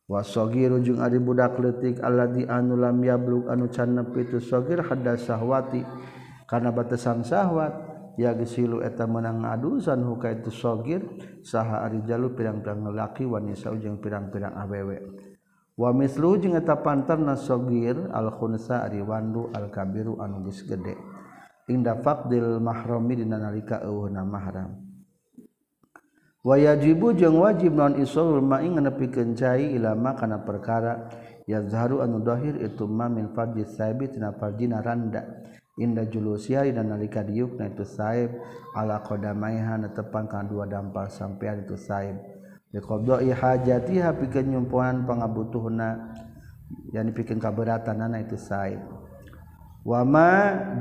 Wasogiru 0.05 0.85
jung 0.85 1.01
ari 1.01 1.17
budak 1.17 1.57
leutik 1.57 1.97
alladzi 1.97 2.45
anu 2.45 2.77
lam 2.77 3.01
yablug 3.01 3.49
anu 3.49 3.73
can 3.73 3.97
nepi 3.97 4.29
tu 4.29 4.37
sogir 4.37 4.85
hadas 4.85 5.25
sahwati. 5.25 5.81
Kana 6.45 6.69
batasan 6.69 7.25
sahwat 7.25 7.73
ya 8.21 8.37
gesilu 8.37 8.85
eta 8.85 9.09
menang 9.09 9.41
adusan 9.41 10.05
huka 10.05 10.29
itu 10.29 10.53
sogir 10.53 11.01
saha 11.41 11.81
ari 11.89 12.05
jalu 12.05 12.37
pirang-pirang 12.37 12.85
lelaki 12.85 13.25
wanisa 13.25 13.73
ujung 13.73 13.97
pirang-pirang 13.97 14.53
awewe 14.53 15.01
wa 15.75 15.91
mislu 15.91 16.39
jeung 16.39 16.55
eta 16.55 16.79
pantarna 16.79 17.35
sogir 17.35 17.99
al-khunsa 18.15 18.87
ari 18.87 19.03
wandu 19.03 19.51
al-kabiru 19.51 20.19
anu 20.23 20.47
geus 20.47 20.63
gede. 20.63 20.95
Inda 21.65 21.97
faqdil 21.97 22.61
mahrami 22.61 23.19
dina 23.19 23.41
nalika 23.41 23.81
eueuhna 23.81 24.21
mahram. 24.21 24.85
Wa 26.45 26.61
yajibu 26.61 27.17
jeung 27.17 27.41
wajib 27.41 27.73
non 27.73 27.97
isul 27.97 28.37
ma'i 28.37 28.69
nganepikeun 28.69 29.33
cai 29.33 29.73
ilama 29.73 30.13
kana 30.13 30.45
perkara. 30.45 31.09
Yazharu 31.49 32.05
anu 32.05 32.21
dahir 32.21 32.57
itu 32.61 32.85
ma 32.85 33.09
min 33.09 33.33
fardhi 33.33 33.65
sabit 33.65 34.13
dina 34.13 34.29
fardina 34.37 34.77
randa. 34.85 35.25
Inda 35.81 36.05
julusia 36.05 36.61
dina 36.61 36.85
nalika 36.85 37.25
diukna 37.25 37.73
itu 37.73 37.81
saib. 37.81 38.29
Ala 38.77 39.01
qadamaiha 39.01 39.89
netepan 39.89 40.29
kana 40.29 40.45
dua 40.45 40.69
dampal 40.69 41.09
sampean 41.09 41.65
itu 41.65 41.73
saib. 41.81 42.13
liqadai 42.75 43.31
hajatiha 43.31 44.11
pikeun 44.19 44.51
nyumpuan 44.51 45.07
pangabutuhna 45.07 46.11
yang 46.91 47.07
dipikeun 47.07 47.39
kaberatanana 47.39 48.19
itu 48.19 48.35
sae. 48.35 48.75
Wama 49.85 50.29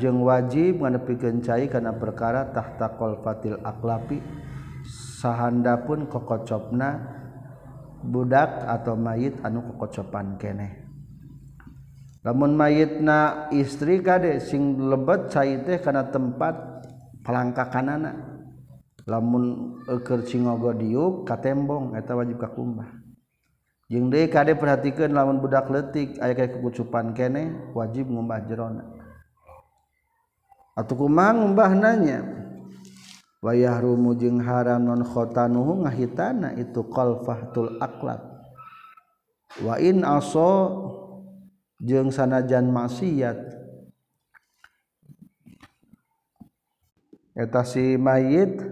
jeung 0.01 0.25
wajib 0.27 0.83
ngadepikeun 0.83 1.45
cai 1.45 1.71
kana 1.71 1.95
perkara 1.95 2.51
tahta 2.51 2.99
qalfatil 2.99 3.63
aqlapi 3.63 4.19
sahanda 5.21 5.79
pun 5.87 6.09
kokocopna 6.11 7.05
budak 8.01 8.65
atau 8.65 8.97
mayit 8.97 9.39
anu 9.45 9.63
kokocopan 9.63 10.41
keneh. 10.41 10.83
Lamun 12.25 12.57
mayitna 12.57 13.53
istri 13.53 14.01
kade 14.01 14.41
sing 14.41 14.81
lebet 14.81 15.29
cai 15.29 15.61
teh 15.61 15.77
kana 15.77 16.09
tempat 16.09 16.57
pelangka 17.21 17.69
lamun 19.05 19.77
ekercingogo 19.85 20.73
diuk 20.73 21.29
katembong 21.29 21.93
eta 21.97 22.17
wajib 22.17 22.41
kakumbah. 22.41 22.89
Jeung 23.93 24.09
deui 24.09 24.33
kade 24.33 24.57
perhatikeun 24.57 25.13
lamun 25.13 25.45
budak 25.45 25.69
letik 25.69 26.17
aya 26.17 26.33
kayak 26.33 26.57
kegucupan 26.57 27.13
kene 27.13 27.73
wajib 27.77 28.09
ngumbah 28.09 28.41
jerona. 28.49 28.85
Atuh 30.73 30.97
kumaha 30.97 31.37
ngumbah 31.37 31.71
nanya 31.77 32.19
wayah 33.45 33.77
rumu 33.85 34.17
jeung 34.17 34.41
haram 34.41 34.89
non 34.89 35.05
khotanuhu 35.05 35.85
ngahitana 35.85 36.57
itu 36.57 36.81
qalfahtul 36.89 37.77
aqlab 37.77 38.25
wa 39.61 39.77
in 39.77 40.01
aso 40.01 40.51
jeung 41.77 42.09
sanajan 42.09 42.73
maksiat. 42.73 43.37
Eta 47.35 47.67
si 47.69 48.01
mayit 48.01 48.63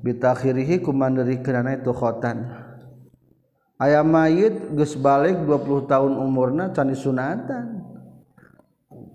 bitakhirihi 0.00 0.80
kumandiri 0.80 1.40
kerana 1.44 1.76
itu 1.76 1.92
khotan. 1.92 2.48
Ayam 3.80 4.12
mayit 4.12 4.76
geus 4.76 4.92
balik 4.96 5.40
20 5.48 5.88
tahun 5.88 6.12
umurna 6.20 6.68
can 6.76 6.92
disunatan 6.92 7.80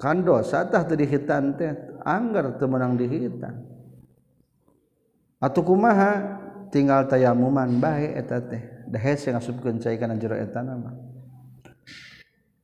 kan 0.01 0.25
dosa 0.25 0.65
tah 0.65 0.81
teu 0.89 0.97
dihitan 0.97 1.53
teh 1.53 1.69
anggar 2.01 2.57
teu 2.57 2.65
meunang 2.65 2.97
dihitan. 2.97 3.61
Atuh 5.37 5.61
kumaha? 5.61 6.41
Tinggal 6.73 7.05
tayamuman 7.07 7.77
bae 7.77 8.17
eta 8.17 8.41
teh. 8.41 8.89
Da 8.89 8.97
hese 8.97 9.31
ngasupkeun 9.31 9.77
cai 9.79 10.01
kana 10.01 10.17
jero 10.17 10.33
eta 10.33 10.65
nama. 10.65 10.91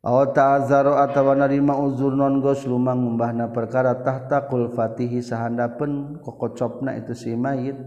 Aw 0.02 0.34
ta'azzaro 0.34 0.98
atawa 0.98 1.38
narima 1.38 1.78
uzur 1.78 2.18
non 2.18 2.42
gos 2.42 2.66
lumang 2.66 3.06
ngumbahna 3.06 3.54
perkara 3.54 4.02
tahta 4.02 4.50
fatihi 4.50 5.22
sahandapeun 5.22 6.18
kokocopna 6.26 6.98
itu 6.98 7.14
si 7.14 7.38
mayit 7.38 7.78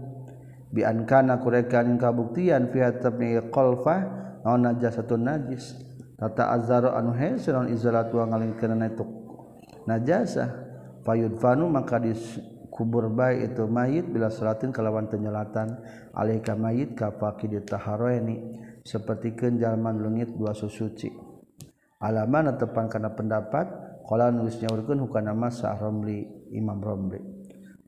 biankana 0.75 1.39
kurekan 1.39 1.95
kabuktian 1.95 2.67
fiat 2.75 2.99
tabni 2.99 3.39
kolfa 3.47 4.03
naon 4.43 4.67
najasatun 4.67 5.23
najis. 5.23 5.79
Tata 6.19 6.51
azzaru 6.51 6.91
anu 6.91 7.15
hesiron 7.15 7.71
izalatu 7.71 8.19
ngaling 8.19 8.59
kana 8.59 8.91
itu 8.91 9.07
najasa. 9.87 10.67
Fayudfanu 11.07 11.71
maka 11.71 12.01
dikubur 12.01 13.07
baik 13.07 13.55
itu 13.55 13.63
mayit 13.71 14.11
bila 14.11 14.27
salatin 14.27 14.75
kalawan 14.75 15.07
penyelatan. 15.07 15.79
Alaika 16.11 16.59
mayit 16.59 16.99
kafaki 16.99 17.47
ditaharoeni 17.47 18.59
seperti 18.83 19.31
kenjalman 19.33 20.03
lengit 20.03 20.35
dua 20.35 20.51
susuci 20.51 21.35
alaman 22.05 22.53
tepan 22.59 22.85
karena 22.91 23.09
pendapat 23.13 23.65
kalau 24.05 24.29
nulisnya 24.29 24.69
urkun 24.69 25.01
hukana 25.01 25.33
masa 25.33 25.73
romli 25.73 26.29
imam 26.53 26.77
romli. 26.77 27.17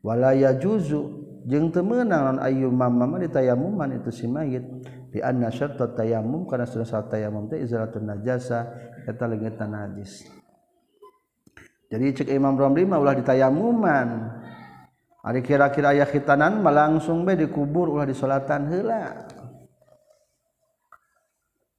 Walaya 0.01 0.57
juzu 0.57 1.26
jeung 1.47 1.71
temenang 1.71 2.35
non 2.35 2.39
ayu 2.43 2.67
mama 2.67 3.07
mah 3.07 3.23
ditayamuman 3.23 3.95
itu 3.95 4.11
si 4.11 4.27
mayit. 4.27 4.67
Bi 5.07 5.23
anna 5.23 5.47
syartu 5.47 5.87
tayamum 5.95 6.43
kana 6.43 6.67
syarat 6.67 7.07
tayamum 7.07 7.47
teh 7.47 7.63
izalatun 7.63 8.11
najasa 8.11 8.67
eta 9.07 9.23
leungeutna 9.23 9.65
najis. 9.65 10.27
Jadi 11.87 12.05
cek 12.11 12.29
Imam 12.35 12.59
Ramli 12.59 12.83
mah 12.83 12.99
ulah 12.99 13.15
ditayamuman 13.15 14.07
ari 15.23 15.39
kira-kira 15.39 15.95
aya 15.95 16.03
khitanan 16.03 16.59
mah 16.59 16.75
langsung 16.75 17.23
bae 17.23 17.39
dikubur 17.39 17.87
ulah 17.95 18.03
disolatan 18.03 18.67
heula. 18.67 19.31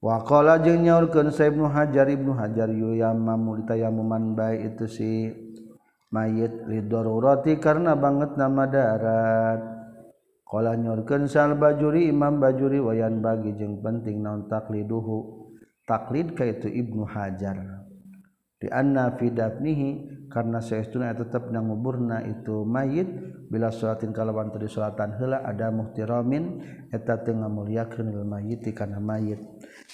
Wa 0.01 0.25
qala 0.25 0.63
jeung 0.65 0.89
nyaurkeun 0.89 1.29
Sa 1.29 1.45
Ibnu 1.45 1.69
Hajar 1.69 2.09
Ibnu 2.09 2.33
Hajar 2.33 2.73
yu 2.73 2.97
yamamu 2.97 3.61
ditayamuman 3.61 4.33
bae 4.33 4.73
itu 4.73 4.89
si 4.89 5.29
mayit 6.09 6.65
lidorurati 6.65 7.61
karena 7.61 7.93
banget 7.95 8.37
nama 8.37 8.65
darat. 8.65 9.61
Kalau 10.49 10.73
nyurken 10.73 11.29
sal 11.29 11.61
bajuri 11.61 12.09
imam 12.09 12.41
bajuri 12.41 12.81
wayan 12.81 13.21
bagi 13.21 13.53
jeng 13.61 13.85
penting 13.85 14.25
non 14.25 14.49
takliduhu. 14.49 15.45
Taklid 15.85 16.37
kaitu 16.37 16.69
ibnu 16.69 17.05
hajar. 17.05 17.85
Di 18.59 18.69
anna 18.69 19.13
fidabnihi 19.17 20.19
karena 20.29 20.61
seestuna 20.61 21.17
tetap 21.17 21.49
nanguburna 21.49 22.21
itu 22.29 22.67
mayit 22.67 23.09
bila 23.49 23.73
salatin 23.73 24.13
kalawan 24.13 24.53
tadi 24.53 24.69
salatan 24.69 25.17
hela 25.17 25.41
ada 25.47 25.73
muhtiramin 25.73 26.61
eta 26.93 27.25
teu 27.25 27.39
ngamuliakeun 27.39 28.13
lil 28.13 28.25
mayit 28.29 28.65
kana 28.77 29.01
mayit. 29.01 29.41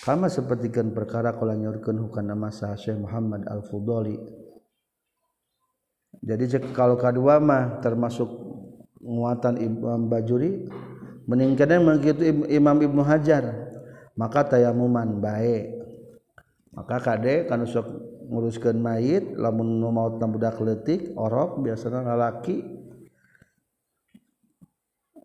Kama 0.03 0.27
sapertikeun 0.27 0.95
perkara 0.95 1.35
kala 1.39 1.55
nyorkeun 1.55 1.99
hukana 2.09 2.35
masa 2.35 2.75
Syekh 2.75 2.99
Muhammad 2.99 3.47
Al-Fudali 3.47 4.44
jadi 6.25 6.45
kalau 6.73 6.97
kedua 6.97 7.37
mah 7.37 7.85
termasuk 7.85 8.33
muatan 9.05 9.61
Imam 9.61 10.09
Bajuri 10.09 10.65
meningkatnya 11.29 11.85
begitu 11.85 12.49
Imam 12.49 12.81
Ibnu 12.81 13.05
Hajar. 13.05 13.45
Maka 14.17 14.57
tayamuman 14.57 15.21
baik. 15.21 15.85
Maka 16.73 16.97
kade 17.03 17.45
kan 17.45 17.61
sok 17.69 17.87
nguruskan 18.25 18.81
mayit 18.81 19.37
lamun 19.37 19.77
nu 19.77 19.93
maut 19.93 20.17
budak 20.17 20.57
letik 20.65 21.13
orok 21.13 21.61
biasanya 21.61 22.17
lalaki. 22.17 22.65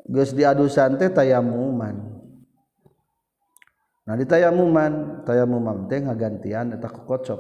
Geus 0.10 0.36
diadusan 0.36 1.00
teh 1.00 1.08
tayamuman. 1.08 1.96
Nah 4.04 4.16
di 4.18 4.26
tayamuman 4.26 5.24
tayamuman 5.24 5.86
teh 5.88 6.02
ngagantian 6.02 6.76
eta 6.76 6.90
kokocok 6.92 7.40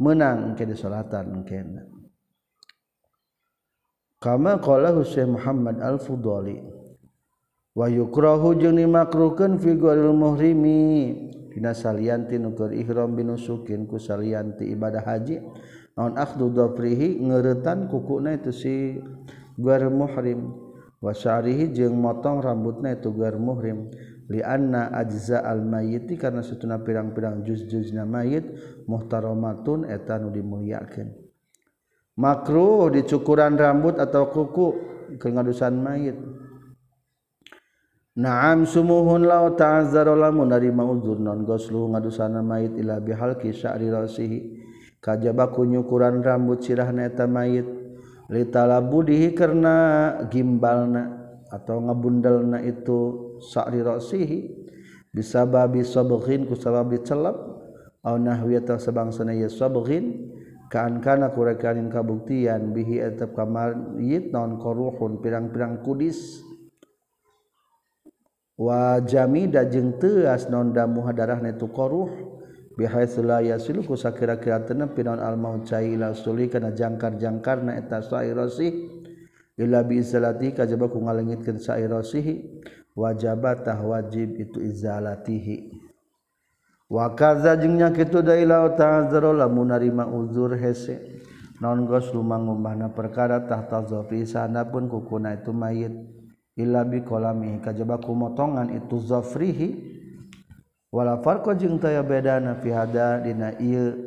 menang 0.00 0.52
engke 0.52 0.64
di 0.64 0.74
salatan 0.76 1.44
engke 1.44 1.60
kama 4.26 4.58
qala 4.58 4.90
Husain 4.90 5.38
Muhammad 5.38 5.78
Al-Fudhali 5.78 6.58
wa 7.78 7.86
yukrahu 7.86 8.58
jeung 8.58 8.74
dimakruhkeun 8.74 9.62
fi 9.62 9.78
ghairil 9.78 10.10
muhrimi. 10.10 10.82
Dina 11.54 11.72
salianti 11.72 12.36
nukur 12.36 12.74
ihram 12.74 13.14
binusukin 13.16 13.86
ku 13.86 13.96
salianti 13.96 14.66
ibadah 14.66 15.06
haji 15.06 15.40
naon 15.94 16.18
akhdu 16.18 16.52
dhafrihi 16.52 17.22
ngeuretan 17.22 17.86
kukuna 17.86 18.34
itu 18.34 18.50
si 18.50 18.98
ghair 19.56 19.88
muhrim. 19.88 20.52
Wa 21.00 21.14
sya'rihi 21.14 21.70
jeung 21.70 21.96
motong 21.96 22.42
rambutna 22.42 22.98
itu 22.98 23.08
ghair 23.14 23.38
muhrim. 23.40 23.88
Li 24.26 24.42
anna 24.42 24.90
ajza 24.90 25.40
al 25.46 25.62
mayyiti 25.62 26.18
karena 26.18 26.42
satuna 26.42 26.82
pirang-pirang 26.82 27.46
juz-juzna 27.46 28.02
mayit 28.02 28.44
muhtaramatun 28.90 29.86
eta 29.86 30.18
nu 30.20 30.34
dimuliakeun. 30.34 31.25
Makruh 32.16 32.88
dicukuran 32.88 33.54
rambut 33.54 34.00
atau 34.00 34.32
kuku 34.32 34.68
ke 35.20 35.28
ngadusan 35.28 35.76
mayit. 35.76 36.16
Naam 38.16 38.64
sumuhun 38.64 39.28
la 39.28 39.44
ta'azzara 39.52 40.16
lamun 40.16 40.48
dari 40.48 40.72
mauzur 40.72 41.20
non 41.20 41.44
goslu 41.44 41.92
ngadusana 41.92 42.40
mayit 42.40 42.72
ila 42.80 42.96
bihalki 42.96 43.52
sya'ri 43.52 43.92
rasihi. 43.92 44.40
Kajaba 45.04 45.52
kunyukuran 45.52 46.24
rambut 46.24 46.64
sirahna 46.64 47.04
eta 47.04 47.28
mayit. 47.28 47.68
Li 48.32 48.42
talabudihi 48.48 49.36
karena 49.36 49.76
gimbalna 50.32 51.14
atau 51.52 51.78
ngabundelna 51.84 52.64
itu 52.64 52.98
sya'ri 53.44 53.84
rasihi. 53.84 54.40
Bisa 55.12 55.44
babi 55.44 55.84
sabghin 55.84 56.48
ku 56.48 56.56
sababi 56.56 57.00
au 58.06 58.16
nahwi 58.16 58.56
atau 58.56 58.80
sebangsana 58.80 59.36
ya 59.36 59.48
sabghin 59.52 60.35
kankana 60.68 61.30
kurekanin 61.30 61.88
kabuktian 61.88 62.74
bihi 62.74 63.02
etep 63.02 63.34
kamar 63.34 63.98
yit 64.02 64.34
non 64.34 64.58
koruhun 64.58 65.22
pirang-pirang 65.22 65.82
kudis. 65.86 66.42
Wa 68.56 69.04
jamida 69.04 69.68
jeung 69.68 70.00
teas 70.00 70.48
non 70.48 70.72
damu 70.72 71.04
hadarahna 71.04 71.52
tu 71.60 71.68
koruh 71.68 72.08
bihai 72.76 73.04
la 73.24 73.44
yasilu 73.44 73.84
ku 73.84 73.96
sakira-kira 73.96 74.64
tenep 74.64 74.96
pinon 74.96 75.20
al 75.20 75.36
maut 75.36 75.68
caila 75.68 76.16
suli 76.16 76.48
kana 76.48 76.72
jangkar-jangkarna 76.72 77.76
eta 77.76 78.00
sairosih 78.00 78.72
illa 79.60 79.84
bi 79.84 80.00
izalati 80.00 80.56
kajaba 80.56 80.88
ku 80.88 81.04
ngalengitkeun 81.04 81.60
sairasihi 81.60 82.64
wajabatah 82.96 83.76
wajib 83.80 84.40
itu 84.40 84.60
izalatihi. 84.64 85.85
wakaza 86.86 87.56
jengnya 87.58 87.90
kitu 87.90 88.22
dailau 88.22 88.74
ta'zaro 88.78 89.34
lamun 89.34 89.74
narima 89.74 90.06
uzur 90.06 90.54
hese. 90.54 91.22
Non 91.56 91.88
gos 91.88 92.12
lumangumbahna 92.12 92.92
perkara 92.92 93.40
tahtazo 93.48 94.04
sana 94.04 94.26
sanapun 94.26 94.92
kukuna 94.92 95.40
itu 95.40 95.56
mayit. 95.56 95.94
Illa 96.56 96.84
bi 96.84 97.00
qalami 97.00 97.60
kajaba 97.64 97.96
kumotongan 98.00 98.76
itu 98.76 99.00
zafrihi 99.00 99.68
wala 100.92 101.20
farqa 101.24 101.56
jeung 101.56 101.80
taya 101.80 102.04
bedana 102.04 102.60
fi 102.60 102.68
hada 102.72 103.24
dina 103.24 103.56
ieu. 103.56 104.05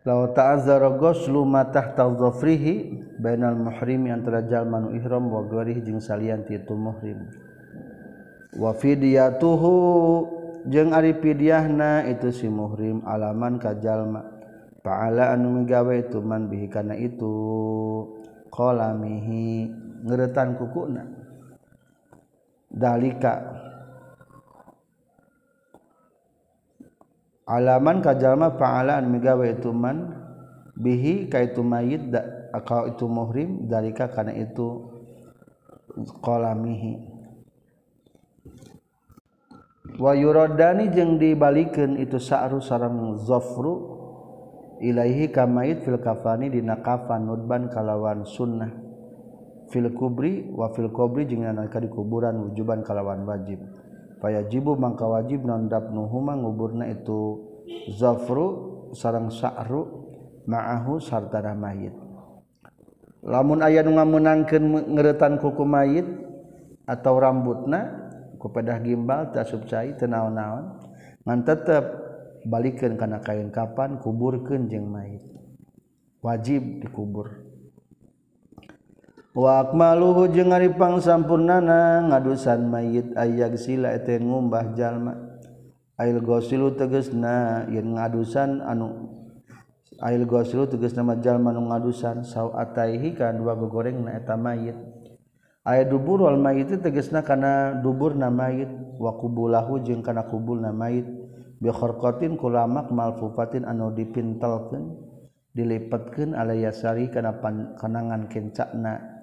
Law 0.00 0.32
ta'azzara 0.32 0.96
ghuslu 0.96 1.44
ma 1.44 1.68
tahta 1.68 2.08
dhafrihi 2.08 3.04
bainal 3.20 3.52
muhrim 3.52 4.08
antara 4.08 4.40
jalma 4.40 4.80
nu 4.80 4.96
ihram 4.96 5.28
wa 5.28 5.44
gharih 5.44 5.76
jeung 5.84 6.00
salian 6.00 6.40
ti 6.48 6.56
itu 6.56 6.72
muhrim. 6.72 7.28
Wa 8.56 8.72
fidyatuhu 8.72 9.72
jeung 10.72 10.96
ari 10.96 11.12
fidyahna 11.12 12.08
itu 12.08 12.32
si 12.32 12.48
muhrim 12.48 13.04
alaman 13.04 13.60
ka 13.60 13.76
jalma 13.76 14.40
Pa'ala 14.80 15.36
anu 15.36 15.60
migawe 15.60 15.92
itu 15.92 16.24
man 16.24 16.48
bihi 16.48 16.72
kana 16.72 16.96
itu? 16.96 17.36
Qalamihi 18.48 19.68
ngeretan 20.08 20.56
kukuna. 20.56 21.04
Dalika. 22.72 23.68
alaman 27.50 27.98
kajallma 27.98 28.54
paalaan 28.54 29.10
migawe 29.10 29.42
ituman 29.50 30.14
bihi 30.78 31.26
ka 31.26 31.42
itu 31.42 31.66
mayit 31.66 32.14
akal 32.54 32.86
itu 32.86 33.10
muhrim 33.10 33.66
dalika 33.66 34.06
kana 34.06 34.30
itu 34.38 34.86
qolamihi 36.22 37.02
wa 39.98 40.14
yuradani 40.14 40.94
jeung 40.94 41.18
dibalikeun 41.18 41.98
itu 41.98 42.22
sa'ru 42.22 42.62
sareng 42.62 43.18
zafru 43.26 43.98
ilaihi 44.80 45.28
kamait 45.28 45.84
fil 45.84 46.00
kafani 46.00 46.48
dina 46.48 46.80
kafan 46.80 47.28
nudban 47.28 47.68
kalawan 47.68 48.24
sunnah. 48.24 48.72
Fil 49.70 49.92
kubri 49.94 50.50
wa 50.50 50.72
fil 50.74 50.90
kubri 50.90 51.28
jeung 51.30 51.46
nalika 51.46 51.78
di 51.78 51.86
kuburan 51.86 52.48
wujuban 52.48 52.82
kalawan 52.82 53.22
wajib. 53.22 53.60
payajibu 54.20 54.76
mangka 54.76 55.08
wajib 55.08 55.42
non 55.48 55.66
dapnuhuma 55.66 56.36
nguburna 56.36 56.86
itu 56.92 57.40
zafru 57.96 58.46
sarang 58.92 59.32
sa'ru 59.32 59.82
ma'ahu 60.44 61.00
sartana 61.00 61.56
mayit. 61.56 61.96
Lamun 63.20 63.60
aya 63.60 63.84
nu 63.84 63.96
ngameunangkeun 63.96 64.96
ngeretan 64.96 65.36
kuku 65.40 65.64
mayit 65.64 66.08
atau 66.88 67.20
rambutna 67.20 68.12
kepada 68.40 68.80
gimbal 68.80 69.28
tasub 69.32 69.68
cai 69.68 69.92
teu 69.96 70.08
naon-naon 70.08 70.80
ngan 71.28 71.40
tetep 71.44 71.84
balikeun 72.48 72.96
kana 72.96 73.20
kain 73.20 73.52
kapan 73.52 74.00
kuburkeun 74.00 74.72
jeung 74.72 74.88
mayit. 74.88 75.20
Wajib 76.20 76.84
dikubur. 76.84 77.49
Waakmaluhu 79.30 80.34
jeung 80.34 80.50
ngaripang 80.50 80.98
sampurnana 80.98 82.02
ngadusan 82.10 82.66
mayit 82.66 83.14
ayag 83.14 83.54
sila 83.54 83.94
ete 83.94 84.18
ngumbah 84.18 84.74
jalma. 84.74 85.14
Ail 85.94 86.18
gosilu 86.18 86.74
tegesna 86.74 87.62
yen 87.70 87.94
ngadusan 87.94 88.58
anu 88.58 89.06
Ail 90.02 90.26
gosilu 90.26 90.66
teges 90.66 90.98
nama 90.98 91.14
jalma 91.14 91.54
anu 91.54 91.70
ngadusan 91.70 92.26
saw 92.26 92.50
ataihi 92.58 93.14
kan 93.14 93.38
dua 93.38 93.54
gogoreng 93.54 94.02
na 94.02 94.18
eta 94.18 94.34
mayit. 94.34 94.74
Aya 95.62 95.86
dubur 95.86 96.26
wal 96.26 96.34
mayit 96.34 96.74
tegesna 96.82 97.22
kana 97.22 97.78
dubur 97.78 98.18
na 98.18 98.34
mayit 98.34 98.72
wa 98.98 99.14
kubulahu 99.14 99.78
jeung 99.86 100.02
kana 100.02 100.26
kubul 100.26 100.58
na 100.58 100.74
mayit. 100.74 101.06
Bi 101.62 101.70
kharqatin 101.70 102.34
kulamak 102.34 102.90
malfufatin 102.90 103.62
anu 103.62 103.94
dipintalkeun 103.94 104.90
ala 106.34 106.50
alayasari 106.50 107.14
kana 107.14 107.38
kenangan 107.78 108.26
kencakna. 108.26 109.19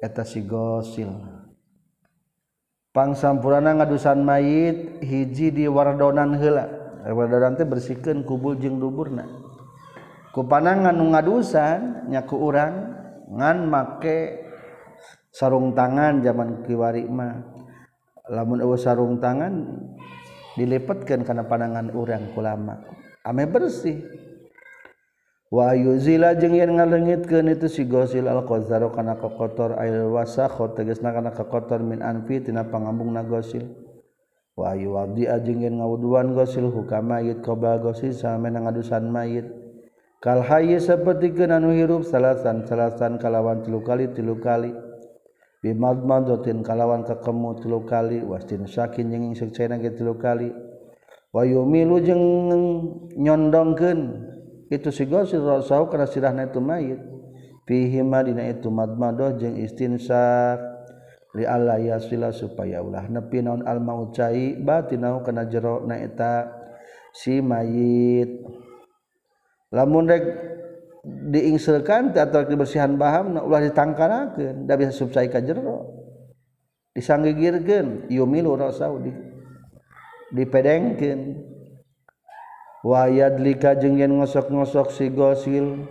eta 0.00 0.22
si 0.24 0.44
gosil. 0.44 1.08
Pangsampurana 2.92 3.76
ngadusan 3.76 4.24
mayit 4.24 5.04
hiji 5.04 5.52
di 5.52 5.64
wardonan 5.68 6.36
heula. 6.40 6.64
Wardonan 7.04 7.54
teh 7.60 7.68
bersihkeun 7.68 8.24
kubul 8.24 8.56
jeung 8.56 8.80
duburna. 8.80 9.28
Ku 10.32 10.44
panangan 10.44 10.96
nu 10.96 11.12
ngadusan 11.12 12.08
nyaku 12.08 12.36
urang 12.40 12.74
ngan 13.32 13.68
make 13.68 14.48
sarung 15.32 15.76
tangan 15.76 16.24
zaman 16.24 16.64
kiwari 16.64 17.04
mah. 17.04 17.40
Lamun 18.32 18.64
eueuh 18.64 18.80
sarung 18.80 19.20
tangan 19.20 19.64
dilipatkeun 20.56 21.22
kana 21.22 21.44
panangan 21.44 21.92
urang 21.92 22.32
kulama 22.32 22.80
ame 23.22 23.44
bersih. 23.46 24.25
Wahuzila 25.46 26.34
jeung 26.34 26.58
yen 26.58 26.74
ngalengitkeun 26.74 27.54
itu 27.54 27.70
si 27.70 27.86
gosil 27.86 28.26
al-Qazar 28.26 28.82
kana 28.90 29.14
kotor 29.14 29.78
ail 29.78 30.10
wasakho 30.10 30.74
tegasna 30.74 31.14
kana 31.14 31.30
kotor 31.30 31.86
min 31.86 32.02
anfi 32.02 32.42
tina 32.42 32.66
pangambungna 32.66 33.22
Ghazil. 33.22 33.62
Wa 34.58 34.74
ayu 34.74 34.98
wadi 34.98 35.22
jeung 35.46 35.62
yen 35.62 35.78
ngawuduan 35.78 36.34
gosil 36.34 36.66
hukam 36.66 37.14
mayit 37.14 37.46
qabla 37.46 37.78
Ghazil 37.78 38.10
samena 38.10 38.58
ngadusan 38.58 39.06
mayit. 39.06 39.46
Kal 40.18 40.42
hayy 40.42 40.82
sapertikeun 40.82 41.54
anu 41.54 41.70
hirup 41.70 42.02
salasan 42.02 42.66
salasan 42.66 43.22
kalawan 43.22 43.62
tilu 43.62 43.86
kali 43.86 44.10
tilu 44.10 44.42
kali. 44.42 44.74
Bimadmadotin 45.62 46.66
kalawan 46.66 47.06
kakemu 47.06 47.62
tilu 47.62 47.86
kali 47.86 48.18
wastin 48.26 48.66
sakin 48.66 49.14
jeung 49.14 49.30
ing 49.30 49.38
ke 49.78 49.90
tilu 49.94 50.18
kali. 50.18 50.50
Wa 51.30 51.46
yumilu 51.46 52.02
jeung 52.02 52.24
nyondongkeun 53.14 54.34
itu 54.66 54.90
si 54.90 55.06
gosil 55.06 55.46
rasau 55.46 55.86
kana 55.86 56.06
sirahna 56.10 56.50
itu 56.50 56.58
mayit. 56.58 56.98
Fihi 57.66 58.02
madina 58.02 58.46
itu 58.46 58.70
madmadah 58.70 59.34
jeung 59.42 59.58
istinsak 59.58 60.62
li 61.34 61.42
alla 61.42 61.82
yasila 61.82 62.30
supaya 62.30 62.78
ulah 62.78 63.10
nepi 63.10 63.42
naon 63.42 63.66
al 63.66 63.82
maut 63.82 64.14
cai 64.14 64.54
batinahu 64.54 65.26
kana 65.26 65.50
jero 65.50 65.82
na 65.82 65.98
eta 65.98 66.46
si 67.10 67.42
mayit. 67.42 68.42
Lamun 69.74 70.06
rek 70.06 70.24
diingselkan 71.06 72.14
atau 72.14 72.46
dibersihan 72.46 72.94
baham 72.94 73.34
ulah 73.34 73.62
ditangkarakeun 73.66 74.66
da 74.66 74.78
bisa 74.78 74.94
subsai 74.94 75.26
ka 75.26 75.42
jero. 75.42 75.90
Disanggigirkeun 76.94 78.08
yumilu 78.10 78.54
rasau 78.54 79.02
di 79.02 79.10
dipedengkeun. 80.32 81.54
Wayad 82.86 83.42
lika 83.42 83.74
jeung 83.74 83.98
yen 83.98 84.14
ngosok-ngosok 84.14 84.94
si 84.94 85.10
gosil. 85.10 85.82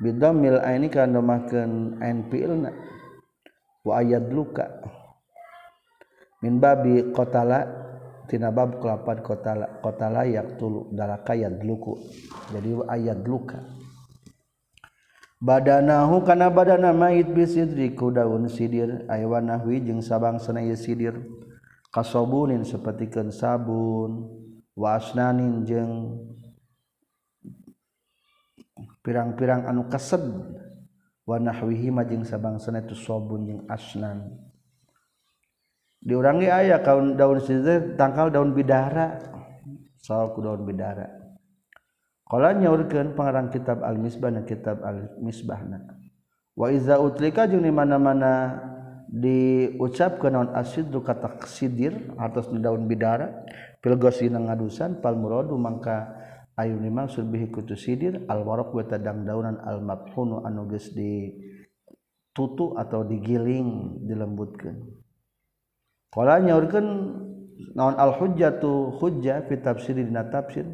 Bidammil 0.00 0.64
aini 0.64 0.88
kana 0.88 1.20
mahkeun 1.20 2.00
ain 2.00 2.24
fi'ilna. 2.32 2.72
Wa 3.84 4.00
ayad 4.00 4.32
luka 4.32 4.80
min 6.40 6.56
babi 6.56 7.12
qatala 7.12 7.68
tina 8.24 8.48
bab 8.48 8.80
kelapan 8.80 9.20
qatala 9.20 9.66
qatala 9.84 10.24
yaqtulu 10.24 10.88
dalaka 10.96 11.36
yadluku. 11.36 12.00
Jadi 12.48 12.80
ayat 12.88 13.20
luka 13.28 13.60
badanahu 15.36 16.24
kana 16.24 16.48
badana 16.48 16.96
mayit 16.96 17.28
bisidri 17.28 17.92
ku 17.92 18.08
daun 18.08 18.48
sidir. 18.48 19.04
Aywan 19.12 19.52
nahwi 19.52 19.84
jeung 19.84 20.00
sabang 20.00 20.40
sanaya 20.40 20.80
sidir. 20.80 21.20
Kasobunin 21.92 22.64
sapertikeun 22.64 23.36
sabun 23.36 24.39
wasnanin 24.80 25.68
jeung 25.68 26.16
pirang-pirang 29.04 29.68
anu 29.68 29.84
kaseb 29.92 30.24
wanahwihi 31.28 31.92
majeng 31.92 32.24
sabangsana 32.24 32.80
itu 32.80 32.96
sobun 32.96 33.44
jeung 33.44 33.62
asnan. 33.68 34.24
Diurangi 36.00 36.48
ayah 36.48 36.80
kaun 36.80 37.12
daun 37.12 37.44
sidze 37.44 37.92
tangkal 38.00 38.32
daun 38.32 38.56
bidara. 38.56 39.20
Salku 40.00 40.40
daun 40.40 40.64
bidara. 40.64 41.12
Kalau 42.24 42.56
nyaurkeun 42.56 43.12
pengarang 43.12 43.52
kitab 43.52 43.84
al-misbah 43.84 44.32
dan 44.32 44.46
kitab 44.46 44.80
al-misbahna 44.86 45.82
wa 46.54 46.70
iza 46.70 46.94
utlika 47.02 47.50
jeung 47.50 47.66
di 47.66 47.74
mana-mana 47.74 48.54
diucapkeun 49.10 50.30
naon 50.30 50.50
asidru 50.54 51.02
kata 51.02 51.42
sidir 51.44 52.14
atas 52.16 52.48
daun 52.48 52.88
bidara. 52.88 53.44
Fil 53.80 53.96
ghasina 53.96 54.38
ngadusan 54.38 55.00
pal 55.00 55.16
mangka 55.56 56.20
ayu 56.60 56.76
maksud 56.76 57.24
bihi 57.32 57.48
kutu 57.48 57.76
sidir 57.76 58.28
al 58.28 58.44
waraq 58.44 58.76
wa 58.76 58.84
tadang 58.84 59.24
daunan 59.24 59.56
al 59.64 59.80
mabhunu 59.80 60.44
anu 60.44 60.68
di 60.68 61.32
tutu 62.36 62.76
atau 62.76 63.02
digiling 63.02 64.00
dilembutkeun. 64.04 64.76
Qala 66.12 66.38
nyaurkeun 66.44 66.88
naon 67.74 67.94
al 67.96 68.14
hujjatu 68.18 69.00
hujjah 69.00 69.48
fi 69.48 69.54
tafsir 69.58 69.96
dina 69.96 70.28
tafsir 70.28 70.68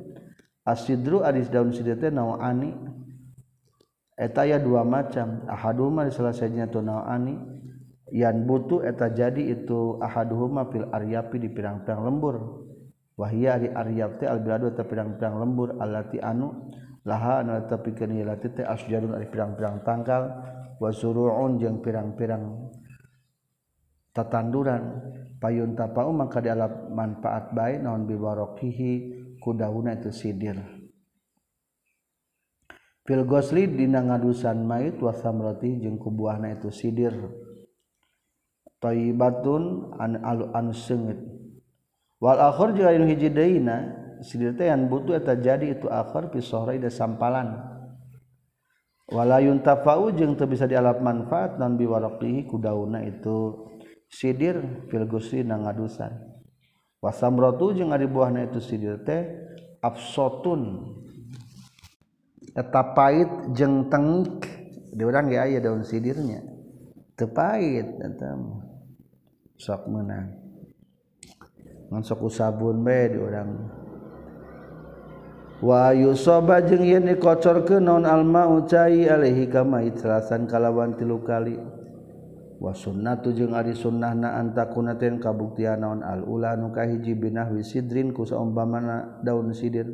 asidru 0.67 1.23
adis 1.23 1.49
daun 1.49 1.71
sidir 1.71 1.97
teh 1.97 2.11
ani? 2.11 2.75
Eta 4.17 4.49
ya 4.49 4.57
dua 4.57 4.81
macam 4.81 5.45
ahaduhuma 5.45 6.09
diselesainya 6.09 6.73
tu 6.73 6.81
ani? 6.81 7.37
Yan 8.17 8.49
butuh 8.49 8.87
eta 8.87 9.13
jadi 9.13 9.53
itu 9.53 10.01
ahaduhuma 10.01 10.73
fil 10.73 10.89
aryapi 10.89 11.37
di 11.43 11.49
pirang-pirang 11.53 12.07
lembur 12.07 12.66
wahia 13.17 13.57
ari 13.57 13.73
aryab 13.73 14.21
teh 14.21 14.29
al 14.29 14.45
biladu 14.45 14.77
teh 14.77 14.85
pirang-pirang 14.85 15.41
lembur 15.41 15.81
allati 15.81 16.21
anu 16.21 16.71
laha 17.09 17.41
anu 17.41 17.65
tepikeun 17.65 18.13
ieu 18.13 18.29
lati 18.29 18.53
teh 18.53 18.65
asjarun 18.65 19.17
ari 19.17 19.27
pirang-pirang 19.33 19.81
tangkal 19.83 20.23
wa 20.77 20.91
zuru'un 20.93 21.57
jeung 21.57 21.81
pirang-pirang 21.81 22.73
tatanduran. 24.17 24.85
Payun 25.37 25.77
tapau 25.77 26.17
maka 26.17 26.41
di 26.41 26.49
alap 26.49 26.89
manfaat 26.89 27.53
bae 27.53 27.77
naon 27.77 28.09
biwarokihi 28.09 28.93
ku 29.37 29.53
daunna 29.53 30.01
itu 30.01 30.09
sidir. 30.09 30.57
Fil 33.05 33.29
gosli 33.29 33.69
dina 33.69 34.01
ngadusan 34.01 34.65
mait 34.65 34.97
wa 34.97 35.13
samrati 35.13 35.77
jeung 35.77 36.01
ku 36.01 36.09
buahna 36.09 36.57
itu 36.57 36.73
sidir. 36.73 37.13
Thayyibatun 38.81 39.93
an 40.01 40.25
alu 40.25 40.49
anu 40.57 40.73
seungit. 40.73 41.36
wal 42.23 42.41
akhir 42.41 42.77
jeung 42.77 42.89
anu 42.89 43.07
hiji 43.09 43.29
deuna 43.29 44.07
sidir 44.25 44.57
teh 44.57 44.69
yang 44.69 44.89
butuh 44.89 45.17
eta 45.17 45.37
jadi 45.37 45.77
itu 45.77 45.89
akhir 45.91 46.33
fi 46.33 46.39
sahrai 46.41 46.81
da 46.81 46.89
sampalan. 46.89 47.77
Wala 49.07 49.39
yuntafa'u 49.39 50.11
jeung 50.19 50.35
teu 50.35 50.51
bisa 50.51 50.67
dialap 50.67 50.99
manfaat 50.99 51.63
non 51.63 51.79
biwaraqihi 51.79 52.51
ku 52.51 52.59
itu. 53.07 53.39
Sidir 54.07 54.87
fil 54.91 55.07
gusri 55.07 55.47
na 55.47 55.59
ngadusan. 55.63 56.11
Wasamratu 57.03 57.75
jeung 57.75 57.95
ari 57.95 58.11
buahna 58.11 58.51
itu 58.51 58.59
sidir 58.59 59.03
teh 59.07 59.23
absotun. 59.79 60.95
Eta 62.51 62.83
pait 62.97 63.31
jeung 63.55 63.87
tengik. 63.87 64.43
Di 64.97 65.05
urang 65.05 65.29
ge 65.29 65.39
aya 65.39 65.61
daun 65.63 65.87
sidirnya. 65.87 66.43
Teu 67.15 67.31
pait 67.31 67.87
eta 67.87 68.35
sok 69.55 69.87
meunang. 69.87 70.46
mansoku 71.91 72.27
sabun 72.31 72.83
bae 72.83 73.15
di 73.15 73.19
urang. 73.19 73.51
Wahyu 75.57 76.13
soba 76.13 76.61
jeung 76.61 76.85
yen 76.85 77.09
dikocorkeun 77.09 77.81
ke 77.81 77.85
non 77.85 78.05
alma 78.05 78.45
ucai 78.45 79.09
alaihi 79.09 79.49
kama 79.49 79.89
itlasan 79.89 80.45
kalawan 80.45 80.93
tilu 81.01 81.25
kali. 81.25 81.57
Wa 82.61 82.77
sunnatu 82.77 83.33
jeung 83.33 83.57
ari 83.57 83.73
sunnah 83.73 84.13
na 84.13 84.37
antakuna 84.37 85.01
ten 85.01 85.17
kabuktian 85.17 85.81
naon 85.81 86.05
al 86.05 86.29
ula 86.29 86.57
nu 86.61 86.73
kahiji 86.77 87.17
binahwi 87.17 87.65
sidrin 87.65 88.13
ku 88.13 88.29
saumpamana 88.29 89.21
daun 89.25 89.57
sidir. 89.57 89.89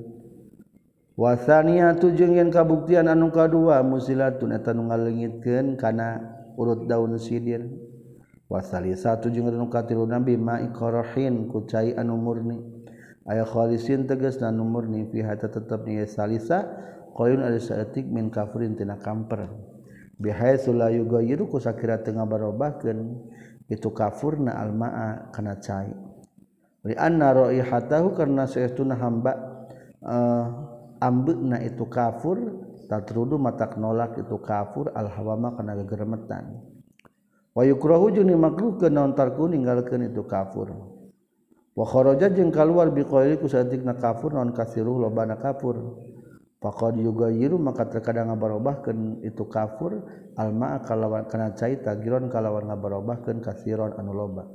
Wa 1.14 1.38
tsaniyatu 1.38 2.10
jeung 2.18 2.34
yen 2.34 2.50
kabuktian 2.50 3.06
anu 3.06 3.30
kadua 3.30 3.86
musilatun 3.86 4.58
eta 4.58 4.74
nu 4.74 4.90
ngalengitkeun 4.90 5.78
kana 5.78 6.26
urut 6.58 6.90
daun 6.90 7.22
sidir. 7.22 7.91
wasali 8.52 8.92
satu 8.92 9.32
jeung 9.32 9.48
anu 9.48 9.72
katilu 9.72 10.04
nabi 10.04 10.36
ma 10.36 10.60
iqrahin 10.60 11.48
ku 11.48 11.64
cai 11.64 11.96
anu 11.96 12.20
murni. 12.20 12.60
Aya 13.24 13.48
khalisin 13.48 14.04
tegas 14.04 14.36
dan 14.36 14.60
murni 14.60 15.08
fi 15.08 15.24
hata 15.24 15.48
tetep 15.48 15.88
ni 15.88 16.04
salisa 16.04 16.68
qoyun 17.16 17.40
ada 17.40 17.56
saeutik 17.56 18.04
min 18.04 18.28
kafirin 18.28 18.76
tina 18.76 19.00
kamper. 19.00 19.48
Bihaitsu 20.20 20.76
la 20.76 20.92
yughayyiru 20.92 21.48
ku 21.48 21.56
sakira 21.56 22.04
teu 22.04 22.12
ngabarobahkeun 22.12 23.00
itu 23.72 23.88
kafurna 23.96 24.60
almaa 24.60 25.32
kana 25.32 25.56
cai. 25.56 25.88
Li 26.84 26.92
anna 26.98 27.32
raihatahu 27.32 28.12
karna 28.12 28.44
saestuna 28.44 28.98
hamba 29.00 29.32
eh, 30.02 30.12
uh, 30.12 30.46
ambeuna 30.98 31.62
itu 31.62 31.86
kafur 31.86 32.36
tatrudu 32.90 33.38
matak 33.38 33.78
nolak 33.78 34.18
itu 34.18 34.34
kafur 34.42 34.90
al 34.92 35.08
hawama 35.08 35.54
kana 35.54 35.78
gegeremetan 35.78 36.71
wayukrohu 37.52 38.12
jeung 38.16 38.28
dimakruhkeun 38.28 38.92
naon 38.92 39.12
tarku 39.12 39.48
ninggalkeun 39.48 40.08
itu 40.08 40.24
kafur. 40.24 40.72
Wa 41.72 41.88
kharaja 41.88 42.28
jeung 42.28 42.52
kaluar 42.52 42.92
biqauli 42.92 43.40
ku 43.40 43.48
saeutikna 43.48 43.96
kafur 43.96 44.36
naon 44.36 44.52
kasiruh 44.52 45.00
lobana 45.00 45.40
kafur. 45.40 46.00
Faqad 46.62 46.94
yugayiru 46.94 47.58
maka 47.58 47.90
terkadang 47.90 48.30
ngabarobahkeun 48.30 49.26
itu 49.26 49.44
kafur. 49.50 50.04
Alma 50.38 50.78
kalawan 50.80 51.26
kana 51.26 51.52
cai 51.58 51.80
tagiron 51.82 52.30
kalawan 52.30 52.70
ngabarobahkeun 52.70 53.42
kasiron 53.42 53.98
anu 53.98 54.14
loba. 54.14 54.46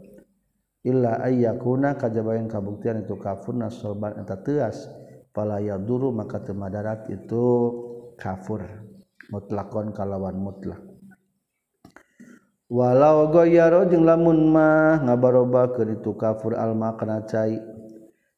Illa 0.88 1.20
ayyakuna 1.20 2.00
kajabayan 2.00 2.48
kabuktian 2.48 3.04
itu 3.04 3.20
kafur 3.20 3.60
nasolban 3.60 4.16
eta 4.24 4.40
teuas. 4.40 4.88
Pala 5.36 5.60
yaduru 5.60 6.16
maka 6.16 6.40
temadarat 6.40 7.12
itu 7.12 7.44
kafur. 8.16 8.64
Mutlakon 9.28 9.92
kalawan 9.92 10.40
mutlak. 10.40 10.87
walau 12.68 13.32
goyaro 13.32 13.88
jeung 13.88 14.04
lamun 14.04 14.52
mah 14.52 15.00
ngabaroba 15.04 15.72
ke 15.76 15.88
itu 15.88 16.12
kafur 16.20 16.56
alma 16.56 16.96
kana 17.00 17.24
cai. 17.24 17.60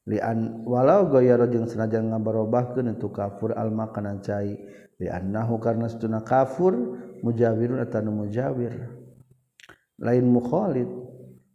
Lian 0.09 0.65
walau 0.65 1.09
goyaro 1.09 1.45
jeung 1.49 1.69
senajan 1.69 2.09
ngabarobah 2.09 2.73
ke 2.73 2.81
itu 2.81 3.09
kafur 3.09 3.53
alma 3.57 3.89
kana 3.93 4.17
cai. 4.21 4.57
Liannahu 4.99 5.63
karna 5.63 5.87
setuna 5.87 6.21
kafur 6.25 6.75
mujawirun 7.23 7.79
atanu 7.79 8.11
mujawir. 8.25 8.73
Lain 9.99 10.25
mukhalid 10.27 10.87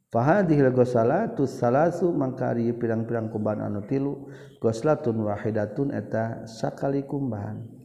fahadihil 0.08 0.72
gosalatu 0.72 1.44
salasu 1.44 2.08
mangkari 2.12 2.72
pirang-pirang 2.72 3.28
kumbahan 3.28 3.68
anu 3.68 3.84
tilu 3.84 4.32
goslatun 4.64 5.28
wahidatun 5.28 5.92
eta 5.92 6.48
sakali 6.48 7.04
kumbahan. 7.04 7.83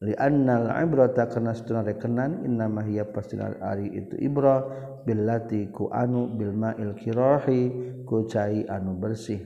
liannal 0.00 0.72
ibrata 0.80 1.28
kana 1.28 1.52
setuna 1.52 1.84
rekenan 1.84 2.44
innama 2.44 2.80
hiya 2.80 3.04
pastina 3.08 3.52
ari 3.60 3.92
itu 3.92 4.16
ibra 4.16 4.64
billati 5.04 5.68
ku 5.68 5.92
anu 5.92 6.32
bil 6.32 6.56
ma'il 6.56 6.96
kirahi 6.96 7.62
ku 8.08 8.24
cai 8.24 8.64
anu 8.64 8.96
bersih. 8.96 9.44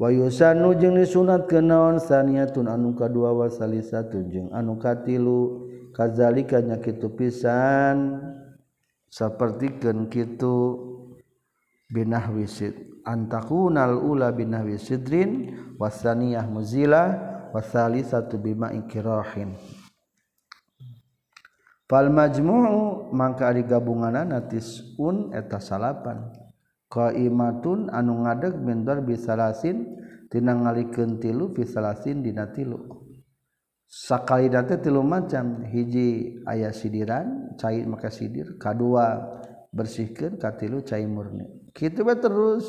Wa 0.00 0.10
yusanu 0.10 0.74
jeung 0.74 0.98
disunat 0.98 1.46
kenaon 1.46 2.02
saniyatun 2.02 2.66
anu 2.66 2.96
kadua 2.98 3.30
wa 3.30 3.46
salisatun 3.46 4.32
jeung 4.32 4.48
anu 4.50 4.80
katilu. 4.80 5.70
Kadzalika 5.94 6.58
nya 6.58 6.82
kitu 6.82 7.14
pisan 7.14 8.18
sapertikeun 9.06 10.10
kitu 10.10 10.74
binahwi 11.86 12.50
sid 12.50 12.74
antakunal 13.06 14.02
ula 14.02 14.34
binahwi 14.34 14.74
sidrin 14.74 15.54
wasaniyah 15.78 16.50
muzilah 16.50 17.33
wasali 17.54 18.02
satu 18.02 18.42
bima 18.42 18.74
inkirahin 18.74 19.54
fal 21.94 22.10
majmu'u 22.10 23.14
mangka 23.14 23.54
ari 23.54 23.62
gabunganna 23.62 24.42
tisun 24.50 25.30
eta 25.30 25.62
salapan. 25.62 26.32
Qaimatun 26.90 27.90
anu 27.90 28.22
ngadeg 28.22 28.54
min 28.58 28.86
darbi 28.86 29.18
salasin 29.18 29.98
tina 30.30 30.54
ngalikeun 30.54 31.18
tilu 31.18 31.50
fi 31.54 31.66
salasin 31.66 32.22
dina 32.22 32.50
tilu. 32.54 32.78
Sakali 33.86 34.50
teh 34.50 34.78
tilu 34.82 35.02
macam 35.06 35.62
hiji 35.70 36.42
aya 36.46 36.74
sidiran 36.74 37.54
cai 37.58 37.82
maka 37.86 38.10
sidir 38.10 38.58
kadua 38.58 39.22
bersihkeun 39.70 40.38
katilu 40.38 40.82
cai 40.82 41.06
murni. 41.06 41.70
Kitu 41.74 42.02
bae 42.02 42.18
terus. 42.18 42.66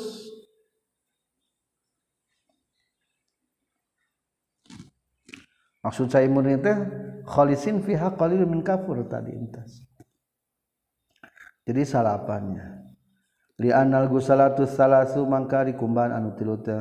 maksud 5.86 6.10
saya 6.10 6.26
murni 6.26 6.58
teh 6.58 6.74
khalisin 7.30 7.78
fiha 7.78 8.18
qalil 8.18 8.42
min 8.42 8.66
kafur 8.66 9.06
tadi 9.06 9.30
intas 9.30 9.86
jadi 11.66 11.82
salapannya. 11.82 12.94
Li 13.58 13.74
anal 13.74 14.06
gusalatu 14.06 14.70
salasu 14.70 15.26
mangkari 15.26 15.74
kumbahan 15.74 16.14
anu 16.14 16.38
tilu 16.38 16.62
teh 16.62 16.78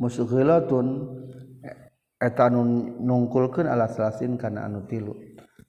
musghilatun 0.00 1.12
eta 2.16 2.48
nu 2.48 2.64
nungkulkeun 3.04 3.68
ala 3.68 3.84
salasin 3.92 4.40
kana 4.40 4.64
anu 4.64 4.88
tilu. 4.88 5.12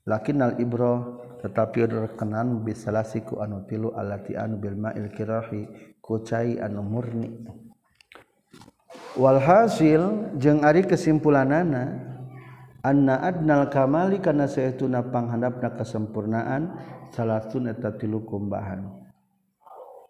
Lakinnal 0.07 0.55
ibro 0.63 1.19
tetapi 1.43 1.83
rekenan 1.91 2.63
bisalasiku 2.63 3.43
anu 3.43 3.67
tilu 3.67 3.91
alati 3.91 4.39
anu 4.39 4.55
bil 4.55 4.79
ma'il 4.79 5.11
kirahi 5.11 5.67
kucai 5.99 6.63
anu 6.63 6.79
murni. 6.79 7.43
walhasil 9.15 10.35
jeung 10.35 10.61
ari 10.61 10.83
kesimpulanana 10.83 11.95
anna 12.85 13.17
adnal 13.25 13.71
kamali 13.71 14.21
kana 14.21 14.45
saeutuna 14.45 15.01
panghandapna 15.09 15.73
kesempurnaan 15.73 16.75
salatun 17.15 17.71
eta 17.71 17.95
tilu 17.97 18.21
kumbahan. 18.27 18.85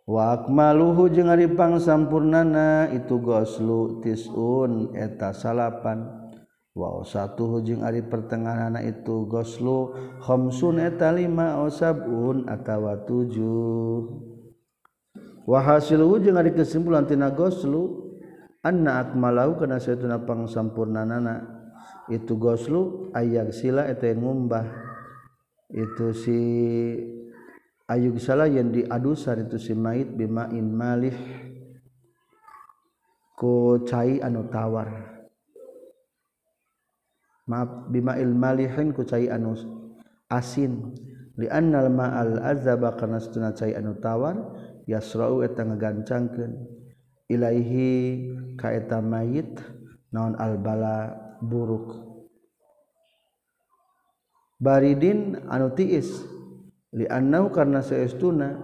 Wa 0.06 0.38
akmaluhu 0.38 1.10
jeung 1.10 1.34
ari 1.34 1.50
pangsampurnana 1.50 2.94
itu 2.94 3.18
goslu 3.18 4.06
tisun 4.06 4.94
eta 4.94 5.34
salapan. 5.34 6.30
Wa 6.76 7.02
satu 7.08 7.64
jeung 7.64 7.88
ari 7.88 8.04
pertengahanna 8.04 8.84
itu 8.84 9.26
goslu 9.26 9.96
khamsun 10.22 10.84
eta 10.84 11.10
lima 11.16 11.64
osabun 11.64 12.46
atawa 12.52 13.02
tujuh. 13.08 14.12
Wa 15.48 15.64
hasiluhu 15.64 16.22
jeung 16.22 16.38
ari 16.38 16.54
kesimpulan 16.54 17.08
tina 17.10 17.32
goslu 17.32 18.05
anna 18.66 19.06
akmalau 19.06 19.62
kana 19.62 19.78
saytuna 19.78 20.26
pangsampurnanana. 20.26 21.54
Itu 22.10 22.38
goslu 22.38 23.14
ayag 23.14 23.54
sila 23.54 23.86
eta 23.86 24.10
yang 24.10 24.26
ngumbah. 24.26 24.66
Itu 25.70 26.14
si 26.14 26.38
ayug 27.86 28.18
salah 28.18 28.50
yang 28.50 28.74
diadusan 28.74 29.46
itu 29.46 29.58
si 29.62 29.74
mait 29.78 30.10
bimain 30.10 30.66
malih. 30.66 31.18
Ku 33.38 33.86
cai 33.86 34.22
anu 34.22 34.50
tawar. 34.50 34.90
Maaf 37.46 37.94
bimail 37.94 38.34
malihin 38.34 38.90
ku 38.94 39.06
cai 39.06 39.30
anu 39.30 39.54
asin. 40.30 40.94
Li 41.36 41.52
annal 41.52 41.92
ma'al 41.92 42.42
azaba 42.42 42.96
kana 42.96 43.20
satuna 43.20 43.52
cai 43.52 43.76
anu 43.76 43.98
tawar 44.00 44.40
yasra'u 44.88 45.44
eta 45.44 45.68
ngagancangkeun 45.68 46.85
Ilaihi 47.26 48.22
kaeta 48.54 49.02
mayit 49.02 49.58
naon 50.14 50.38
albala 50.38 51.10
buruk. 51.42 52.06
Baridin 54.62 55.42
anu 55.50 55.74
tiis 55.74 56.22
liannau 56.94 57.50
karena 57.50 57.82
seestuna 57.82 58.56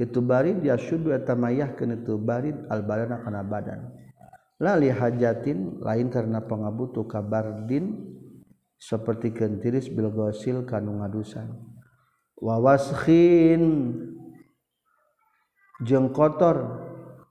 itu 0.00 0.20
barid 0.24 0.64
ya 0.64 0.76
syudu 0.80 1.12
eta 1.12 1.36
mayah 1.36 1.72
itu 1.76 2.16
barid 2.16 2.56
albalana 2.72 3.20
kana 3.20 3.44
badan. 3.44 3.92
La 4.56 4.80
li 4.80 4.88
hajatin 4.88 5.84
lain 5.84 6.08
karena 6.08 6.40
pangabutu 6.40 7.04
kabardin 7.04 8.16
seperti 8.80 9.32
kentiris 9.36 9.92
bil 9.92 10.08
gosil 10.08 10.64
kanu 10.64 11.04
ngadusan. 11.04 11.52
Wawashin 12.40 13.92
jeung 15.84 16.08
kotor. 16.16 16.85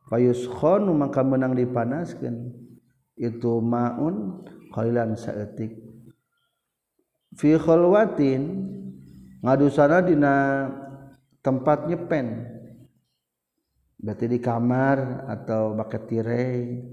payuskhonu 0.10 0.94
maka 0.94 1.22
menang 1.26 1.58
dipanaskeun. 1.58 2.52
Itu 3.16 3.64
maun 3.64 4.44
khailan 4.76 5.16
saeutik. 5.16 5.72
Fi 7.36 7.56
khalwatin 7.56 8.42
ngadusana 9.40 10.04
dina 10.04 10.36
tempat 11.40 11.88
nyepen. 11.88 12.56
Berarti 13.96 14.26
di 14.28 14.40
kamar 14.44 15.28
atau 15.32 15.74
bakat 15.74 16.04
tirai. 16.12 16.84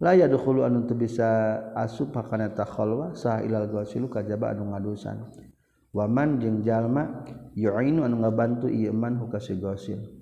La 0.00 0.16
yadkhulu 0.16 0.64
an 0.64 0.88
teu 0.88 0.96
bisa 0.96 1.60
asup 1.76 2.16
kana 2.16 2.50
ta 2.50 2.64
khalwa 2.64 3.12
sah 3.12 3.44
ilal 3.44 3.68
ghasilu 3.68 4.08
kajaba 4.08 4.50
anu 4.56 4.72
ngadusan. 4.72 5.22
Waman 5.92 6.38
jeung 6.40 6.62
jalma 6.62 7.26
yu'inu 7.54 8.06
anu 8.06 8.22
ngabantu 8.22 8.66
ieu 8.70 8.94
man 8.94 9.18
hukasi 9.18 9.58
ghasil. 9.58 10.19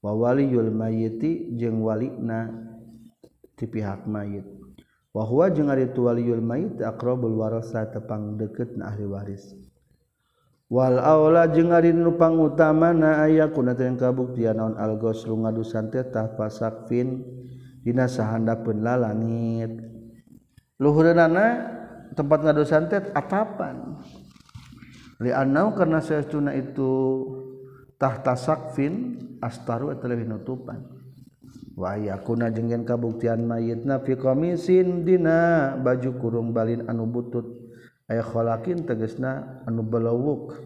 wawaliyul 0.00 0.72
mayiti 0.72 1.56
jeung 1.56 1.84
walina 1.84 2.48
ti 3.56 3.68
pihak 3.68 4.08
mayit. 4.08 4.44
Wahwa 5.10 5.50
jeung 5.50 5.68
ari 5.68 5.90
tu 5.90 6.06
mayit 6.38 6.78
aqrabul 6.80 7.34
warasa 7.34 7.88
tepang 7.90 8.38
deket 8.38 8.78
na 8.78 8.94
ahli 8.94 9.10
waris. 9.10 9.58
Wal 10.70 11.02
aula 11.02 11.50
jeung 11.50 11.74
ari 11.74 11.90
nu 11.90 12.14
pangutamana 12.14 13.26
aya 13.26 13.50
kuna 13.50 13.74
teh 13.74 13.90
kabuktian 13.98 14.54
naon 14.54 14.78
al 14.78 14.94
ghaslu 15.02 15.34
ngadusan 15.34 15.90
teh 15.90 16.06
tahfasakfin 16.06 17.26
dina 17.82 18.06
sahandapeun 18.06 18.78
lalangit. 18.78 19.82
Luhureunana 20.78 21.46
tempat 22.14 22.46
ngadusan 22.46 22.86
teh 22.86 23.02
atapan. 23.10 23.98
Li 25.18 25.34
anau 25.34 25.74
karena 25.74 25.98
saestuna 25.98 26.54
itu 26.54 26.88
tahta 28.00 28.32
sakfin 28.32 29.20
astaru 29.44 29.92
eta 29.92 30.08
leuwih 30.08 30.24
nutupan. 30.24 30.80
Wa 31.76 32.00
yakuna 32.00 32.48
jeung 32.48 32.72
yen 32.72 32.88
kabuktian 32.88 33.44
mayitna 33.44 34.00
fi 34.00 34.16
qamisin 34.16 35.04
dina 35.04 35.76
baju 35.76 36.10
kurung 36.16 36.56
balin 36.56 36.88
anu 36.88 37.04
butut. 37.04 37.44
Aya 38.08 38.24
khalakin 38.24 38.88
tegasna 38.88 39.62
anu 39.68 39.84
belawuk 39.84 40.56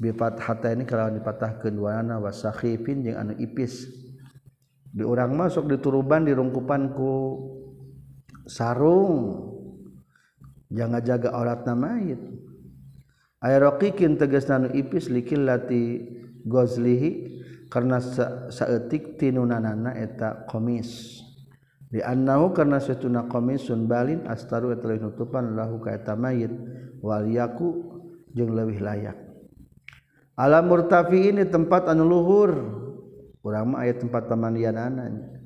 bi 0.00 0.14
fathata 0.16 0.72
ini 0.72 0.88
kalau 0.88 1.12
dipatahkeun 1.12 1.76
wana 1.76 2.22
wa 2.22 2.30
sakhifin 2.30 3.02
jeung 3.02 3.18
anu 3.18 3.34
ipis. 3.36 3.90
Di 4.90 5.02
urang 5.06 5.34
masuk 5.34 5.70
di 5.70 5.76
turuban 5.82 6.22
dirungkupan 6.22 6.94
ku 6.94 7.12
sarung. 8.46 9.46
Jangan 10.70 11.02
jaga 11.02 11.34
auratna 11.34 11.74
mayit. 11.74 12.18
Aya 13.42 13.58
raqiqin 13.70 14.18
tegasna 14.18 14.62
anu 14.62 14.68
ipis 14.70 15.10
likillati 15.10 16.18
Gozlihi 16.46 17.40
karena 17.70 18.00
saetik 18.50 19.16
tinunanana 19.20 19.94
eta 19.94 20.44
komis 20.50 21.20
diannahu 21.90 22.54
karena 22.54 22.78
setuna 22.78 23.26
komisun 23.26 23.90
balin 23.90 24.26
astaru 24.30 24.74
eta 24.74 24.86
leuwih 24.90 25.10
nutupan 25.10 25.58
lahu 25.58 25.82
ka 25.82 25.94
eta 25.94 26.14
mayit 26.14 26.50
waliyaku 27.02 27.98
jeung 28.34 28.54
leuwih 28.54 28.78
layak. 28.78 29.18
Alam 30.40 30.72
murtafi 30.72 31.34
ini 31.34 31.44
tempat 31.44 31.90
anu 31.90 32.06
luhur. 32.06 32.52
Urang 33.40 33.72
mah 33.72 33.84
aya 33.84 33.96
tempat 33.96 34.28
pamandianana. 34.28 35.36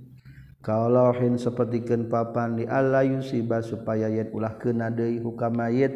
Kalauhin 0.62 1.34
sapertikeun 1.38 2.06
papan 2.08 2.58
di 2.58 2.64
alla 2.64 3.02
yusiba 3.02 3.60
supaya 3.60 4.06
yen 4.06 4.30
ulah 4.30 4.54
keuna 4.58 4.90
deui 4.94 5.18
hukam 5.18 5.58
mayit. 5.58 5.92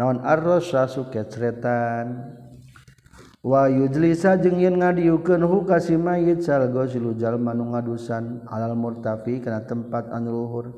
Naon 0.00 0.24
arrosa 0.24 0.88
suketretan 0.88 2.34
Wahujlisa 3.48 4.36
jeung 4.44 4.60
yin 4.60 4.76
ngadiukeun 4.76 5.40
hukasi 5.40 5.96
mayit 5.96 6.44
salgosilujal 6.44 7.40
manu 7.40 7.72
ngadusan 7.72 8.44
alal 8.44 8.76
murtafi 8.76 9.40
kana 9.40 9.64
tempat 9.64 10.12
anluhur 10.12 10.68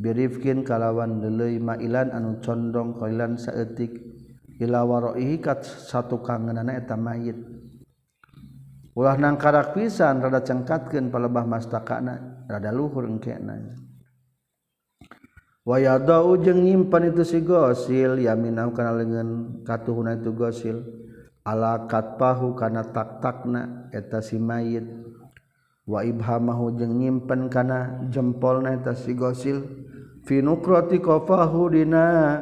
birifkin 0.00 0.64
kalawan 0.64 1.20
lelei 1.20 1.60
mailan 1.60 2.08
anu 2.08 2.40
condong 2.40 2.96
koilan 2.96 3.36
saetik 3.36 3.92
ila 4.56 4.88
waroihi 4.88 5.36
kat 5.36 5.68
satu 5.68 6.24
kangenana 6.24 6.80
eta 6.80 6.96
mayit. 6.96 7.36
Ulah 8.96 9.20
nang 9.20 9.36
karak 9.36 9.76
pisan 9.76 10.24
rada 10.24 10.40
cengkatkeun 10.40 11.12
palebah 11.12 11.44
mastakana 11.44 12.48
rada 12.48 12.72
luhur 12.72 13.04
engkena. 13.04 13.76
Wayadau 15.68 16.40
jeung 16.40 16.64
nyimpan 16.64 17.12
itu 17.12 17.20
si 17.20 17.44
gosil 17.44 18.16
yaminau 18.16 18.72
kana 18.72 18.96
leungeun 18.96 19.60
katuhuna 19.68 20.16
itu 20.16 20.32
gosil. 20.32 21.07
Ala 21.48 21.88
katpahu 21.88 22.52
kana 22.52 22.84
tak-takna 22.92 23.88
eta 23.96 24.20
si 24.20 24.36
mayit. 24.36 24.84
Wa 25.88 26.04
ibhamahu 26.04 26.76
jeung 26.76 27.00
nyimpen 27.00 27.48
kana 27.48 28.04
jempolna 28.12 28.76
eta 28.76 28.92
si 28.92 29.16
gosil. 29.16 29.64
Fi 30.28 30.44
nukrati 30.44 31.00
qafahu 31.00 31.72
dina 31.72 32.36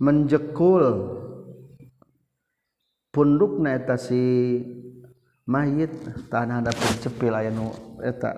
menjekul 0.00 1.12
pundukna 3.12 3.76
eta 3.76 4.00
si 4.00 4.64
mayit. 5.44 5.92
Tanah 6.32 6.64
ada 6.64 6.72
pencepil 6.72 7.36
aya 7.36 7.52
nu 7.52 7.68
eta 8.00 8.32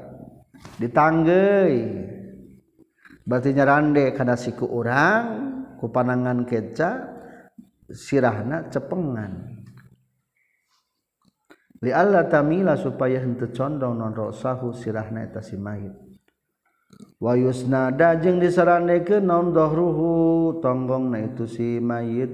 ditanggai 0.82 1.74
berarti 3.22 3.54
nyarande 3.54 4.10
kada 4.10 4.34
siku 4.34 4.66
urang 4.66 5.26
ku 5.78 5.86
panangan 5.94 6.42
keca 6.42 7.14
sirahna 7.86 8.66
cepengan 8.66 9.57
li 11.82 11.90
alla 11.94 12.26
tamila 12.26 12.74
supaya 12.74 13.22
henteu 13.22 13.54
condong 13.54 13.98
non 13.98 14.14
rosahu 14.14 14.74
sirahna 14.74 15.26
eta 15.26 15.42
si 15.42 15.54
mayit. 15.54 15.94
Wa 17.22 17.38
yusnada 17.38 18.18
jeung 18.18 18.42
disarandekeun 18.42 19.26
naon 19.26 19.54
dhahruhu 19.54 20.58
tonggongna 20.62 21.22
itu 21.22 21.46
si 21.46 21.78
mayit. 21.78 22.30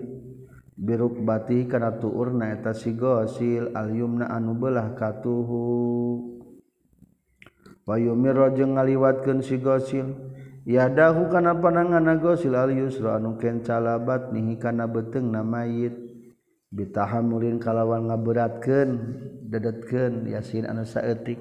Biruk 0.75 1.23
bati 1.23 1.71
kana 1.71 1.95
tuurna 2.03 2.51
eta 2.51 2.75
si 2.75 2.99
gosil 2.99 3.71
al 3.79 3.95
yumna 3.95 4.27
anu 4.27 4.59
beulah 4.59 4.91
katuhu 4.99 5.63
wa 7.87 7.95
yumirra 7.95 8.51
jeung 8.59 8.75
ngaliwatkeun 8.75 9.39
si 9.39 9.63
gosil 9.63 10.35
yadahu 10.67 11.31
kana 11.31 11.55
panangan 11.55 12.19
gosil 12.19 12.59
al 12.59 12.75
yusra 12.75 13.23
anu 13.23 13.39
kencalabat 13.39 14.35
nihi 14.35 14.59
kana 14.59 14.91
beteng 14.91 15.31
na 15.31 15.47
mayit. 15.47 16.04
ditahan 16.75 17.23
mulin 17.23 17.63
kalawan 17.63 18.11
ngaberatkan 18.11 18.89
dedetken 19.47 20.27
yasin 20.27 20.67
anu 20.67 20.83
saeutik. 20.83 21.39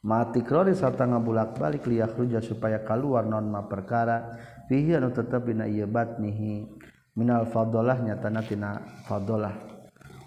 Mati 0.00 0.40
krori 0.40 0.72
serta 0.72 1.04
ngabulak 1.04 1.60
balik 1.60 1.84
liah 1.84 2.08
ruja 2.08 2.40
supaya 2.40 2.80
keluar 2.86 3.26
non 3.26 3.50
ma 3.50 3.66
perkara. 3.66 4.38
Fihi 4.70 4.96
anu 4.96 5.10
tetap 5.10 5.44
bina 5.44 5.66
iya 5.66 5.84
batnihi 5.84 6.80
minal 7.18 7.50
fadolah 7.50 7.98
nyatana 7.98 8.40
tina 8.46 8.70
fadolah 9.04 9.52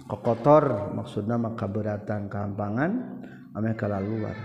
kokotor 0.06 0.94
maksudna 0.94 1.40
maka 1.40 1.66
beratan 1.66 2.28
kehampangan 2.28 2.92
ame 3.56 3.72
kala 3.74 4.04
luar 4.04 4.36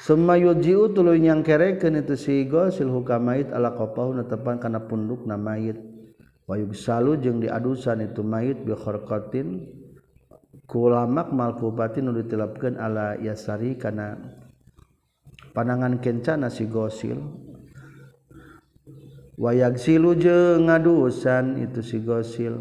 Summa 0.00 0.40
yuji'u 0.40 0.96
tuluy 0.96 1.20
nyangkerekeun 1.20 2.00
itu 2.00 2.16
si 2.16 2.48
gosil 2.48 2.88
hukamait 2.88 3.52
ala 3.52 3.76
qapahu 3.76 4.16
netepan 4.16 4.56
kana 4.56 4.80
pundukna 4.88 5.36
mayit 5.36 5.76
wayug 6.50 6.74
salu 6.74 7.14
jeung 7.14 7.38
diadusan 7.38 8.02
itu 8.02 8.26
mayit 8.26 8.66
bikhorqatin 8.66 9.70
kulamak 10.66 11.30
malkubatin 11.30 12.10
nu 12.10 12.14
ditilapkeun 12.18 12.74
ala 12.74 13.14
yasari 13.22 13.78
kana 13.78 14.18
panangan 15.54 16.02
kencana 16.02 16.50
si 16.50 16.66
gosil. 16.66 17.18
Wayag 19.38 19.78
silu 19.78 20.18
jeung 20.18 20.66
ngadusan 20.66 21.58
itu 21.58 21.86
si 21.86 21.98
gosil. 22.02 22.54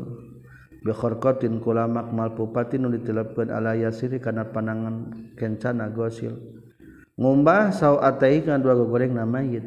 Bikhorqatin 0.85 1.57
kulamak 1.61 2.13
malkubatin 2.13 2.85
nu 2.85 2.93
ditilapkeun 2.93 3.49
ala 3.49 3.73
yasari 3.73 4.21
kana 4.21 4.49
panangan 4.49 5.13
kencana 5.33 5.89
gosil. 5.89 6.37
Ngumbah 7.17 7.73
saw 7.73 8.01
atai 8.01 8.41
kana 8.41 8.57
dua 8.57 8.73
goreng 8.73 9.17
na 9.17 9.25
mayit. 9.25 9.65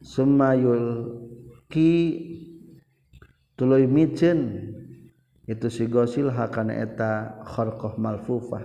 Summa 0.00 0.56
yulki 0.56 1.92
tuluy 3.60 3.84
miceun 3.84 4.72
itu 5.44 5.68
si 5.68 5.84
gosil 5.84 6.32
hakana 6.32 6.80
eta 6.80 7.44
kharqah 7.44 8.00
malfufah. 8.00 8.64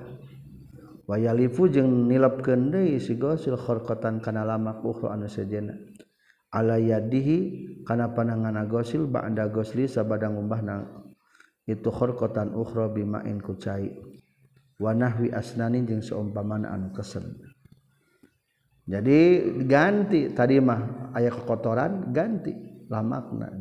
Wa 1.05 1.21
yalifu 1.21 1.69
jeung 1.69 2.07
nilapkeun 2.09 2.71
deui 2.73 2.97
si 2.97 3.19
gosil 3.19 3.59
kharqatan 3.59 4.23
kana 4.23 4.41
lama 4.41 4.81
ukhra 4.81 5.13
anu 5.13 5.29
sejenna 5.29 5.77
ala 6.49 6.81
yadihi 6.81 7.83
kana 7.85 8.09
panangana 8.09 8.65
gosil 8.65 9.05
ba'da 9.05 9.51
gosli 9.53 9.85
sabadang 9.85 10.33
umbahna 10.33 10.87
itu 11.69 11.93
kharqatan 11.93 12.57
ukhra 12.57 12.89
bima'in 12.89 13.37
ku 13.37 13.53
cai 13.53 13.93
wa 14.81 14.97
nahwi 14.97 15.29
asnanin 15.29 15.85
jeung 15.85 16.01
saumpamana 16.01 16.73
anu 16.73 16.89
kesen 16.89 17.37
jadi 18.89 19.45
ganti 19.61 20.33
tadi 20.33 20.57
mah 20.57 21.13
aya 21.13 21.29
kekotoran 21.29 22.09
ganti 22.09 22.53
lamakna. 22.89 23.53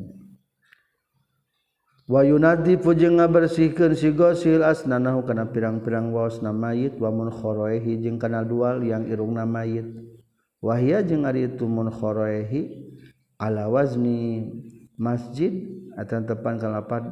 Wayunadi 2.05 2.77
pujeng 2.77 3.17
ngabersihkan 3.17 3.97
si 3.97 4.13
gosil 4.13 4.61
asnanahu 4.61 5.25
kana 5.25 5.49
pirang-pirang 5.49 6.13
waos 6.13 6.45
na 6.45 6.53
mayit 6.53 7.01
wamun 7.01 7.33
khoroehi 7.33 7.97
jeung 7.97 8.21
kana 8.21 8.45
dual 8.45 8.85
yang 8.85 9.09
irungna 9.09 9.49
mayit. 9.49 9.89
Wahia 10.61 11.01
jeung 11.01 11.25
ari 11.25 11.49
itu 11.49 11.65
mun 11.65 11.89
khoroehi 11.89 12.93
ala 13.41 13.73
wazni 13.73 14.53
masjid 15.01 15.65
atau 15.97 16.21
tepan 16.29 16.61
kalapad 16.61 17.09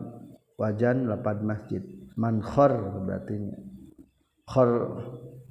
wajan 0.60 1.08
lapad 1.08 1.40
masjid. 1.40 1.80
Man 2.12 2.44
khor 2.44 3.00
berarti 3.08 3.48
Khor 4.44 5.00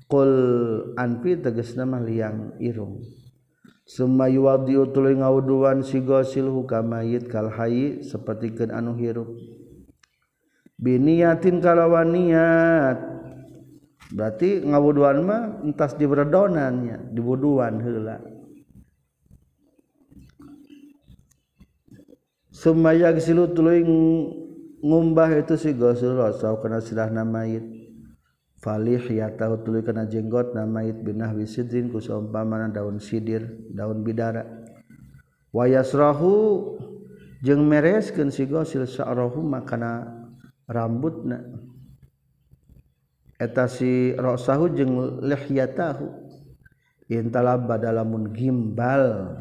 kul 0.06 0.34
anpi 1.02 1.42
tegas 1.42 1.74
nama 1.74 1.98
liang 1.98 2.62
irung. 2.62 3.02
Suma 3.86 4.30
yuwadiu 4.30 4.94
tuluy 4.94 5.18
ngawuduan 5.18 5.82
si 5.82 6.00
gosil 6.06 6.48
hukam 6.48 6.94
mayit 6.94 7.28
anu 8.72 8.94
hirup. 8.96 9.30
Biniyatin 10.82 11.62
kalawan 11.62 12.14
niat. 12.14 12.98
Berarti 14.12 14.66
ngawuduan 14.66 15.24
mah 15.24 15.44
entas 15.64 15.96
di 15.96 16.04
berdonannya, 16.04 17.16
diwuduan 17.16 17.80
heula. 17.80 18.18
Suma 22.52 22.92
yagsilu 22.92 23.56
tuluy 23.56 23.82
ngumbah 24.84 25.32
itu 25.40 25.56
si 25.56 25.72
gosil 25.72 26.20
rasau 26.20 26.60
kana 26.60 26.84
silahna 26.84 27.24
mayit. 27.24 27.81
Falih 28.62 29.02
ya 29.10 29.34
tahu 29.34 29.66
tuli 29.66 29.82
kana 29.82 30.06
jenggot 30.06 30.54
namait 30.54 30.94
binah 30.94 31.34
wisidrin 31.34 31.90
ku 31.90 31.98
saumpamana 31.98 32.70
daun 32.70 33.02
sidir 33.02 33.58
daun 33.74 34.06
bidara. 34.06 34.46
Wayasrahu 35.50 36.78
jeung 37.42 37.66
mereskeun 37.66 38.30
si 38.30 38.46
gosil 38.46 38.86
sa'rahu 38.86 39.42
makana 39.42 40.06
rambutna. 40.70 41.42
Eta 43.42 43.66
si 43.66 44.14
rasahu 44.14 44.78
jeung 44.78 44.94
lihyatahu. 45.26 46.22
Intalab 47.10 47.66
badalamun 47.66 48.30
gimbal 48.30 49.36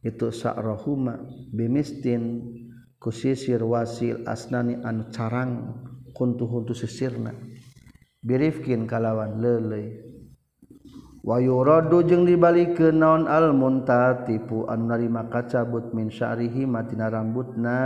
itu 0.00 0.30
sa'rahuma 0.30 1.26
bimistin 1.50 2.54
kusisir 3.02 3.60
wasil 3.66 4.22
asnani 4.30 4.78
anu 4.80 5.10
carang 5.10 5.74
kuntu 6.14 6.46
huntu 6.46 6.72
sisirna. 6.72 7.34
birifkin 8.24 8.88
kalawan 8.88 9.36
lele 9.36 10.00
wayurodu 11.20 12.00
jeung 12.08 12.24
dibalik 12.24 12.80
ke 12.80 12.88
naon 12.88 13.28
almunta 13.28 14.24
tipu 14.24 14.64
anu 14.66 14.88
narima 14.88 15.28
kacabut 15.28 15.92
min 15.92 16.08
syarihi 16.08 16.64
matina 16.64 17.12
rambutna. 17.12 17.80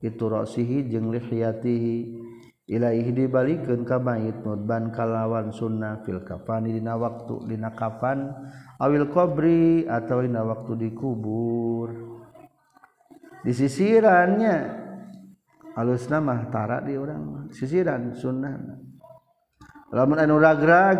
Itu 0.00 0.32
rosihi 0.32 0.88
jeung 0.88 1.12
lihyatihi 1.12 1.96
ilaihi 2.72 3.12
dibalikeun 3.12 3.84
ka 3.84 4.00
mayit 4.00 4.40
mudban 4.40 4.88
kalawan 4.88 5.52
sunnah 5.52 6.00
fil 6.08 6.24
kafani 6.24 6.72
dina 6.72 6.96
waktu 6.96 7.44
dina 7.44 7.76
kafan 7.76 8.32
awil 8.80 9.12
qabri 9.12 9.84
atawa 9.84 10.24
dina 10.24 10.40
waktu 10.40 10.88
dikubur 10.88 11.92
disisirannya 13.44 14.56
alusna 15.76 16.16
mah 16.16 16.48
tara 16.48 16.80
di 16.80 16.96
urang 16.96 17.52
sisiran 17.52 18.16
sunnah 18.16 18.79
lamun 19.90 20.18
anu 20.18 20.38
ragrag 20.38 20.98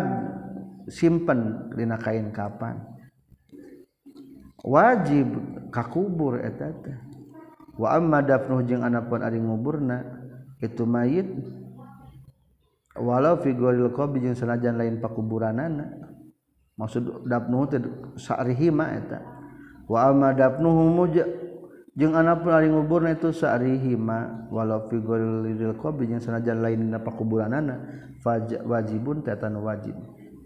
simpen 0.91 1.71
dina 1.75 1.95
kain 1.95 2.31
kapan. 2.35 2.79
Wajib 4.61 5.27
kakubur 5.73 6.37
eta 6.37 6.69
teh. 6.69 6.97
Wa 7.79 7.97
amma 7.97 8.21
dafnuh 8.21 8.61
jeung 8.67 8.85
anapun 8.85 9.25
ari 9.25 9.41
nguburna 9.41 10.05
itu 10.61 10.85
mayit. 10.85 11.25
Walau 12.93 13.39
fi 13.39 13.55
ghairil 13.55 13.95
qabri 13.95 14.21
jeung 14.21 14.37
sanajan 14.37 14.77
lain 14.77 15.01
pakuburanana. 15.01 16.13
Maksud 16.77 17.25
dafnuh 17.25 17.65
teh 17.71 17.81
sarihima 18.21 18.85
eta. 18.93 19.19
Wa 19.89 20.13
amma 20.13 20.35
dafnuhu 20.37 21.09
jeung 21.91 22.15
anakpun 22.15 22.51
ari 22.55 22.71
ngubur 22.71 23.03
itu 23.11 23.35
sari 23.35 23.75
hima 23.75 24.47
walau 24.47 24.87
figuril 24.87 25.43
liril 25.43 25.75
qabri 25.75 26.07
jeung 26.07 26.23
sanajan 26.23 26.63
lain 26.63 26.87
dina 26.87 27.03
pakuburanana 27.03 27.75
wajibun 28.63 29.19
tetan 29.27 29.59
wajib. 29.59 29.95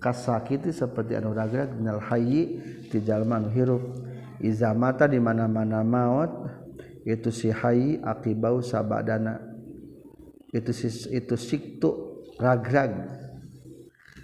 Kasakiti 0.01 0.73
seperti 0.73 1.17
anu 1.17 1.37
ragrag 1.37 1.77
minal 1.77 2.01
hayyi 2.01 2.61
ti 2.89 3.01
jalma 3.05 3.37
anu 3.41 3.49
hirup 3.53 3.81
iza 4.41 4.73
mata 4.73 5.05
di 5.05 5.21
mana-mana 5.21 5.85
maut 5.85 6.29
itu 7.05 7.29
si 7.29 7.53
hayyi 7.53 8.01
akibau 8.01 8.65
sabadana. 8.65 9.37
Itu 10.49 10.73
si 10.73 10.89
itu 11.13 11.37
siktu 11.37 11.89
ragrag. 12.41 13.05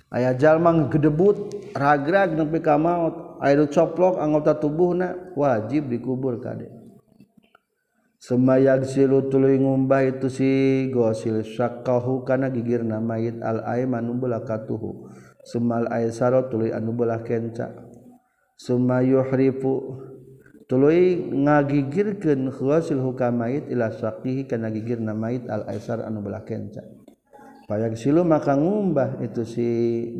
Aya 0.09 0.34
jalma 0.34 0.74
gedebut 0.89 1.53
ragrag 1.78 2.34
nepi 2.34 2.65
ka 2.65 2.82
maut. 2.82 3.38
Aya 3.41 3.61
coplok 3.69 4.22
anggota 4.22 4.57
tubuhna 4.57 5.34
wajib 5.34 5.89
dikubur 5.89 6.41
kadek 6.41 6.80
semayag 8.22 8.86
silu 8.86 9.34
tuluy 9.34 9.57
ngumbah 9.57 10.05
itu 10.05 10.30
si 10.30 10.51
gosil 10.93 11.41
syakahu 11.41 12.22
kana 12.22 12.53
gigir 12.53 12.86
mayit 12.86 13.41
al 13.41 13.65
aiman 13.65 14.05
nubulah 14.05 14.45
katuhu. 14.45 15.09
Semal 15.41 15.89
aisaro 15.89 16.53
tuluy 16.53 16.69
anu 16.69 16.93
belah 16.93 17.26
kenca. 17.26 17.74
Sumayuhrifu 18.61 19.74
tuluy 20.69 21.34
ngagigirkeun 21.34 22.53
gosil 22.53 23.01
hukamait 23.01 23.65
ila 23.74 23.89
syaqihi 23.89 24.45
kana 24.45 24.69
gigir 24.69 25.01
mayit 25.01 25.49
al 25.49 25.65
aisar 25.65 26.05
anu 26.05 26.22
belah 26.22 26.45
kenca. 26.45 26.86
Payag 27.65 27.97
silu 27.97 28.22
maka 28.22 28.53
ngumbah 28.53 29.17
itu 29.26 29.41
si 29.49 29.67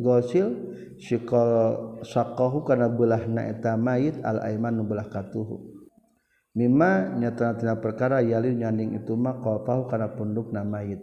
gosil 0.02 0.74
syikol 0.98 2.02
syakahu 2.02 2.66
kana 2.66 2.90
belahna 2.90 3.46
eta 3.46 3.78
mayit 3.78 4.18
al 4.26 4.42
aiman 4.42 4.82
nubulah 4.82 5.06
katuhu. 5.06 5.71
mimma 6.52 7.16
nyata-nyata 7.16 7.80
perkara 7.80 8.20
yalin 8.20 8.60
nyanding 8.60 9.00
itu 9.00 9.16
mah 9.16 9.40
qalpahu 9.40 9.88
kana 9.88 10.12
punduk 10.12 10.52
mayit. 10.52 11.00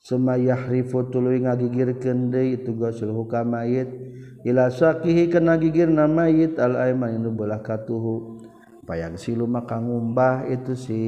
Summa 0.00 0.40
yahrifu 0.40 1.12
tuluy 1.12 1.44
ngagigirkeun 1.44 2.32
deui 2.32 2.56
itu 2.56 2.72
gosul 2.72 3.12
hukam 3.12 3.52
mayit. 3.52 3.88
Ila 4.48 4.72
saqihi 4.72 5.28
kana 5.28 5.60
gigirna 5.60 6.08
mayit 6.08 6.56
al 6.56 6.76
aiman 6.80 7.20
nu 7.20 7.36
belah 7.36 7.60
katuhu 7.60 8.40
payang 8.88 9.20
silu 9.20 9.44
maka 9.44 9.76
ngumbah 9.76 10.48
itu 10.48 10.72
si. 10.72 11.02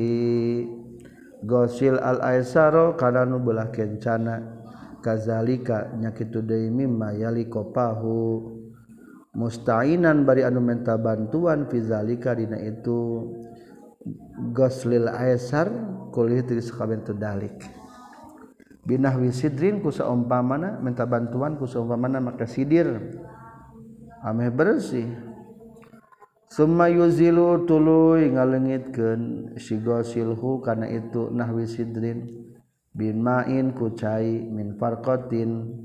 Gosil 1.43 1.99
al 1.99 2.21
aisaro 2.21 2.95
kana 3.01 3.25
nu 3.25 3.41
belah 3.41 3.73
kencana. 3.73 4.61
Kazalika 5.03 5.91
nyakitu 5.99 6.45
deui 6.45 6.71
mimma 6.71 7.17
yali 7.17 7.51
qapahu 7.51 8.47
mustainan 9.35 10.23
bari 10.23 10.47
anu 10.47 10.63
menta 10.63 10.95
bantuan 11.01 11.67
fizalika 11.67 12.37
dina 12.37 12.61
itu. 12.61 13.27
goslil 14.53 15.09
aesar 15.13 15.69
kulit 16.13 16.49
sakabentudalik 16.49 17.83
binahwi 18.83 19.31
sidrin 19.31 19.79
ku 19.79 19.95
seumpamana 19.95 20.83
minta 20.83 21.07
bantuan 21.07 21.55
ku 21.55 21.67
seumpamana 21.71 22.19
maka 22.19 22.47
sidir. 22.47 23.19
Ameh 24.23 24.55
bersih. 24.55 25.11
Summa 26.47 26.87
yuzilu 26.87 27.65
tuluy 27.65 28.29
ngalengitkeun 28.29 29.55
si 29.57 29.81
gosilhu 29.81 30.61
kana 30.61 30.85
itu 30.85 31.33
nahwi 31.33 31.65
sidrin 31.65 32.29
bin 32.93 33.25
main 33.25 33.73
ku 33.73 33.91
cai 33.97 34.47
min 34.47 34.79
farqatin. 34.79 35.81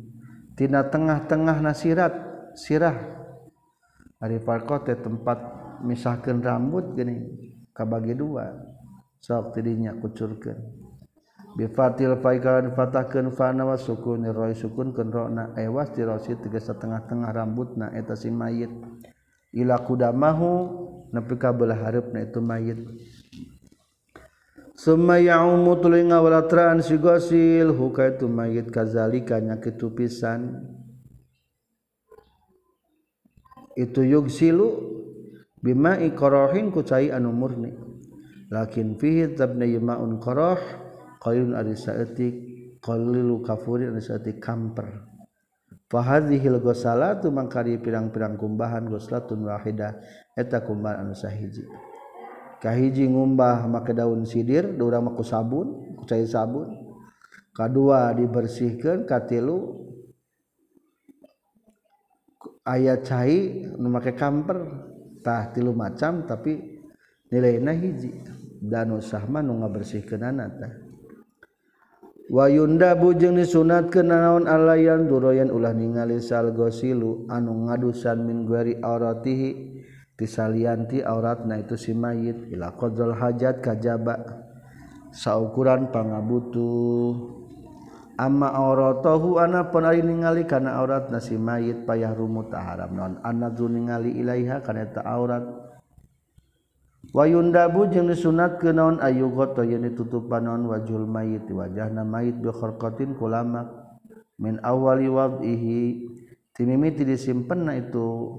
Tina 0.57 0.89
tengah-tengah 0.89 1.61
nasirat 1.61 2.13
sirah. 2.57 2.97
Ari 4.17 4.41
farqat 4.41 4.89
tempat 5.05 5.39
misahkeun 5.85 6.41
rambut 6.41 6.97
geuning 6.97 7.53
kabagi 7.78 8.17
dua. 8.17 8.57
Sok 9.21 9.53
tidinya 9.53 9.93
kucurkan 9.93 10.88
bifatil 11.57 12.21
faikalan 12.21 12.78
fatahkan 12.78 13.34
fana 13.34 13.65
wa 13.65 13.73
sukun 13.73 14.30
roy 14.30 14.53
sukun 14.53 14.93
kan 14.93 15.09
ro'na 15.09 15.57
ewas 15.57 15.89
tirosi 15.89 16.38
tiga 16.38 16.61
setengah-tengah 16.61 17.34
rambutna 17.34 17.89
eta 17.97 18.13
si 18.13 18.30
mayit. 18.30 18.69
Ila 19.57 19.82
kudamahu 19.82 20.53
nepi 21.09 21.34
ka 21.41 21.49
belah 21.49 21.82
hareup 21.82 22.13
itu 22.13 22.39
mayit. 22.39 22.78
Summa 24.78 25.17
ya'umu 25.17 25.82
tulinga 25.82 26.21
walatraan 26.21 26.86
si 26.86 27.01
gosil 27.01 27.73
hukaitu 27.73 28.30
mayit 28.30 28.69
kazalika 28.69 29.41
nyakitu 29.41 29.89
pisan. 29.97 30.61
Itu 33.73 34.05
yugsilu 34.05 34.69
bima 35.64 35.97
iqrohin 35.97 36.70
ku 36.72 36.82
cai 36.84 37.10
anu 37.10 37.34
murni. 37.34 37.74
Lakin 38.47 38.95
fihi 38.95 39.36
tabna 39.36 39.68
yamaun 39.68 40.24
qaroh 40.24 40.60
qayun 41.20 41.51
ari 41.51 41.76
saeutik 41.76 42.36
qalilu 42.80 43.43
kafuri 43.43 43.91
ari 43.91 43.99
saeutik 43.99 44.39
kamper. 44.39 45.03
Fa 45.88 45.99
hadhil 46.03 46.60
ghusalatu 46.60 47.32
mangkari 47.32 47.80
pirang-pirang 47.80 48.36
kumbahan 48.36 48.88
ghuslatun 48.91 49.47
wahidah 49.47 49.95
eta 50.36 50.64
kumbahan 50.64 51.08
anu 51.08 51.16
sahiji. 51.16 51.64
Kahiji 52.58 53.05
ngumbah 53.08 53.70
make 53.70 53.93
daun 53.93 54.26
sidir 54.26 54.66
urang 54.82 55.12
maku 55.12 55.24
sabun 55.24 55.95
ku 55.95 56.03
cai 56.08 56.24
sabun. 56.24 56.72
Kadua 57.53 58.14
dibersihkeun 58.14 59.10
katilu 59.10 59.88
aya 62.64 62.99
cai 63.03 63.68
nu 63.76 63.88
make 63.91 64.16
kamper. 64.16 64.95
tah 65.28 65.51
tilu 65.51 65.75
macam 65.75 66.23
tapi 66.23 66.55
nilainya 67.28 67.75
hiji. 67.75 68.11
Dan 68.57 68.95
sahma 69.03 69.43
nu 69.43 69.59
ngabersihkeunana 69.59 70.45
tah. 70.55 70.73
Wayunda 72.32 72.95
bujeng 72.95 73.36
disunat 73.36 73.91
ke 73.91 74.03
naon 74.03 74.47
alayan 74.47 75.07
duroyan 75.07 75.51
ulah 75.51 75.71
ningali 75.71 76.19
sal 76.19 76.51
gosilu 76.51 77.28
anu 77.32 77.67
ngadusan 77.67 78.19
min 78.19 78.43
gueri 78.43 78.80
auratihi 78.84 79.80
tisalianti 80.19 81.03
auratna 81.03 81.59
itu 81.59 81.75
si 81.75 81.91
mayit. 81.91 82.47
Ila 82.55 82.71
qadzal 82.80 83.15
hajat 83.15 83.59
kajaba. 83.59 84.15
Saukuran 85.11 85.91
pangabutuh. 85.91 87.46
amma 88.18 88.49
auratahu 88.49 89.38
ana 89.38 89.70
panari 89.70 90.01
ningali 90.01 90.49
kana 90.49 90.82
aurat 90.82 91.13
nasi 91.13 91.38
mayit 91.38 91.86
payah 91.86 92.18
rumut 92.18 92.49
haram 92.49 92.89
non 92.97 93.13
anadzu 93.22 93.70
ningali 93.70 94.18
ilaiha 94.18 94.65
kana 94.65 94.89
ta 94.89 95.05
aurat. 95.05 95.45
Wa 97.13 97.24
yundabu 97.24 97.88
jeung 97.88 98.11
disunat 98.11 98.59
ke 98.59 98.74
naon 98.76 98.99
ayyughat 98.99 99.55
yen 99.63 99.88
ditutupan 99.88 100.43
naon 100.43 100.68
wajhul 100.68 101.07
mayit 101.07 101.47
wajahna 101.47 102.03
mayit 102.03 102.36
bi 102.36 102.51
kharqatin 102.51 103.15
kulamak 103.15 103.70
min 104.41 104.59
awali 104.59 105.07
wadhihi 105.07 106.03
tinimiti 106.51 107.07
disimpen 107.07 107.63
na 107.63 107.80
itu 107.80 108.36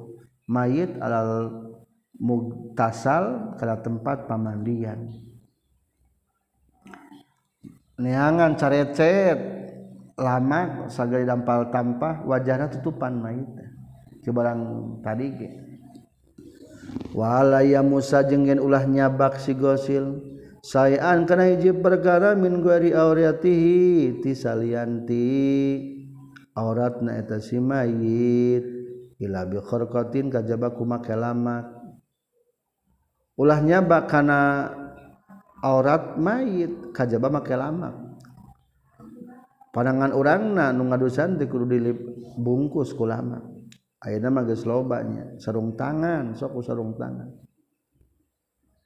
mayit 0.50 1.00
alal 1.00 1.64
mugtasal 2.18 3.56
kana 3.56 3.78
tempat 3.80 4.26
pamandian. 4.26 5.06
Neangan 7.98 8.58
carecet. 8.58 9.58
lama 10.18 10.90
sagai 10.90 11.22
dampal 11.22 11.70
tampah 11.70 12.26
wajahnya 12.26 12.66
tutupan 12.74 13.22
ke 14.18 14.28
barang 14.34 14.60
tadi 15.00 15.26
walaya 17.14 17.80
Musa 17.80 18.26
jenggen 18.26 18.60
ulah 18.60 18.84
nyabak 18.84 19.40
si 19.40 19.54
gosil. 19.56 20.36
Sayaan 20.58 21.22
kana 21.24 21.54
hijib 21.54 21.80
perkara 21.80 22.34
min 22.34 22.60
guari 22.60 22.90
auratihi 22.90 24.20
ti 24.20 24.34
salianti 24.34 25.30
aurat 26.58 26.98
na 26.98 27.16
eta 27.16 27.38
si 27.38 27.62
mayit. 27.62 28.66
Ila 29.22 29.46
bi 29.46 29.62
kharqatin 29.62 30.28
kajaba 30.28 30.74
kumake 30.74 31.14
lamak 31.14 31.78
ulah 33.38 33.62
nyabak 33.62 34.10
kana 34.10 34.70
aurat 35.62 36.18
mayit 36.18 36.90
kajaba 36.90 37.30
make 37.30 37.54
lamak 37.54 38.07
panangan 39.74 40.12
orang 40.16 40.54
na 40.54 40.72
nu 40.72 40.88
ngadusan 40.88 41.36
teh 41.36 41.46
kudu 41.48 41.68
dilip 41.68 41.98
bungkus 42.38 42.94
ku 42.94 43.04
lama. 43.04 43.40
Ayeuna 43.98 44.30
mah 44.30 44.46
geus 44.46 44.62
sarung 45.42 45.74
tangan 45.74 46.36
sok 46.38 46.62
sarung 46.62 46.94
tangan. 46.94 47.34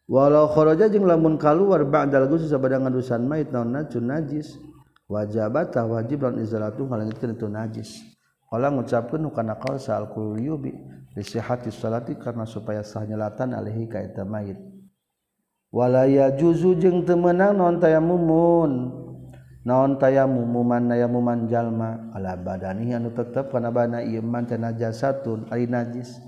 Walau 0.09 0.49
kharaja 0.51 0.89
jeung 0.89 1.05
lamun 1.05 1.37
kaluar 1.37 1.85
ba'dal 1.85 2.27
gus 2.29 2.49
sabada 2.49 2.81
ngadusan 2.81 3.25
mait 3.25 3.49
naon 3.53 3.73
najun 3.73 4.09
najis. 4.09 4.57
Wajabat 5.09 5.77
wajib 5.77 6.25
lan 6.25 6.41
izalatu 6.41 6.89
ngalangitkeun 6.89 7.37
itu 7.37 7.47
najis. 7.49 7.91
Kala 8.53 8.69
ngucapkeun 8.69 9.33
kana 9.33 9.57
qaul 9.57 9.81
sal 9.81 10.13
kul 10.13 10.37
yubi 10.37 10.77
li 11.17 11.25
sihhati 11.25 11.73
salati 11.73 12.17
karena 12.21 12.45
supaya 12.45 12.85
sah 12.85 13.05
nyelatan 13.05 13.57
alaihi 13.57 13.89
ka 13.89 14.01
eta 14.01 14.25
mayit 14.29 14.61
wala 15.73 16.05
yajuzu 16.05 16.77
jeung 16.77 17.05
teu 17.09 17.17
meunang 17.17 17.57
naon 17.57 17.81
tayamumun 17.81 18.93
naon 19.63 19.99
taya 19.99 20.27
mumuman 20.27 20.91
naya 20.91 21.07
muman 21.07 21.47
jalma? 21.47 22.13
Ala 22.15 22.39
badani 22.39 22.95
anu 22.95 23.11
tetep 23.15 23.51
kana 23.51 23.71
bana 23.71 24.03
ieu 24.03 24.23
man 24.23 24.47
teh 24.47 24.59
najasatun 24.59 25.51
ari 25.51 25.67
najis. 25.71 26.19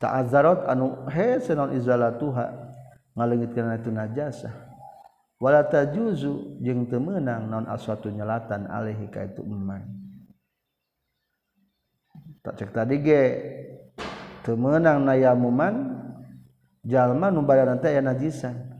Ta'azzarat 0.00 0.68
anu 0.68 1.06
he 1.08 1.40
senon 1.40 1.72
izalatuha 1.76 2.50
ngaleungitkeun 3.14 3.78
itu 3.78 3.90
najasah 3.94 4.54
wala 5.44 5.60
tajuzu 5.66 6.58
jeung 6.64 6.88
teu 6.88 6.98
meunang 6.98 7.52
naon 7.52 7.66
aswatu 7.68 8.08
nyelatan 8.08 8.64
alaihi 8.64 9.06
ka 9.12 9.28
itu 9.28 9.44
eman. 9.44 9.84
Tak 12.40 12.60
cek 12.60 12.70
tadi 12.72 12.96
ge 13.04 13.22
teu 14.40 14.56
meunang 14.56 15.04
naya 15.04 15.36
muman 15.36 16.00
jalma 16.84 17.28
nu 17.28 17.44
badan 17.44 17.76
teh 17.80 17.92
aya 17.92 18.00
najisan. 18.00 18.73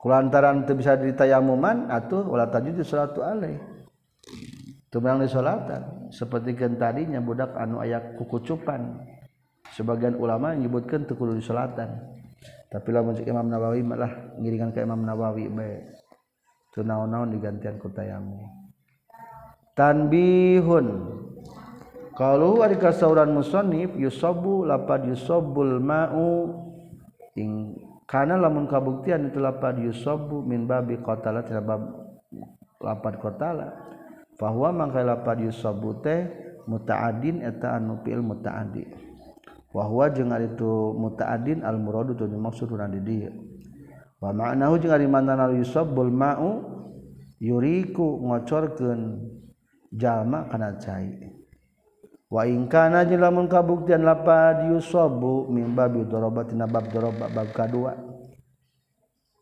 kulantaran 0.00 0.64
teu 0.64 0.74
bisa 0.74 0.96
ditayamuman 0.96 1.92
atuh 1.92 2.24
wala 2.24 2.48
tajud 2.48 2.80
salatu 2.80 3.20
alai 3.20 3.60
tumang 4.90 5.22
disolatan. 5.22 6.10
Seperti 6.10 6.58
tadinya 6.74 7.22
budak 7.22 7.54
anu 7.54 7.78
ayak 7.78 8.18
kukucupan. 8.18 8.98
Sebagian 9.70 10.18
ulama 10.18 10.56
menyebutkan 10.56 11.06
teu 11.06 11.14
kudu 11.14 11.38
disolatan. 11.38 12.00
Tapi 12.70 12.88
lamun 12.90 13.18
Imam 13.22 13.46
Nawawi 13.46 13.82
malah 13.86 14.34
ngiringan 14.38 14.74
ke 14.74 14.82
Imam 14.82 15.02
Nawawi 15.02 15.46
bae 15.50 15.90
teu 16.70 16.86
naon-naon 16.86 17.34
digantian 17.34 17.78
ku 17.82 17.90
tayamum 17.90 18.60
tanbihun. 19.80 20.86
Kalau 22.14 22.60
ada 22.60 22.76
kasauran 22.76 23.32
musonif 23.32 23.96
yusobu 23.96 24.68
lapad 24.68 25.08
yusobul 25.08 25.80
ma'u 25.80 26.52
ing 27.32 27.72
karena 28.10 28.34
lamun 28.34 28.66
kabuktian 28.66 29.30
itu 29.30 29.38
lapad 29.38 29.78
yusobu 29.78 30.42
min 30.42 30.66
babi 30.66 30.98
kotala 30.98 31.46
tidak 31.46 31.62
bab 31.62 31.82
lapad 32.82 33.22
kotala 33.22 33.70
bahwa 34.34 34.74
mangkai 34.74 35.06
lapad 35.06 35.38
yusobu 35.38 36.02
teh 36.02 36.26
mutaadin 36.66 37.38
eta 37.46 37.78
anu 37.78 38.02
fiil 38.02 38.18
mutaadi. 38.18 38.82
Wahwa 39.70 40.10
jeung 40.10 40.34
ari 40.34 40.50
itu 40.50 40.98
mutaadin 40.98 41.62
al 41.62 41.78
muradu 41.78 42.18
tu 42.18 42.26
dimaksud 42.26 42.74
urang 42.74 42.90
di 42.90 42.98
dieu 43.06 43.30
wa 44.18 44.34
ma'nahu 44.34 44.82
jeung 44.82 44.90
ari 44.90 45.06
manana 45.06 45.46
yusabul 45.54 46.10
ma'u 46.10 46.58
yuriku 47.38 48.18
ngocorkeun 48.18 49.30
jalma 49.94 50.50
kana 50.50 50.74
cai. 50.82 51.39
Wa 52.30 52.46
in 52.46 52.70
kana 52.70 53.02
lamun 53.02 53.50
kabuktian 53.50 54.06
lapad 54.06 54.70
yusabu 54.70 55.50
min 55.50 55.74
babi 55.74 56.06
bab 56.06 56.86
darabat 56.88 57.30
bab 57.34 57.48
kadua 57.50 57.98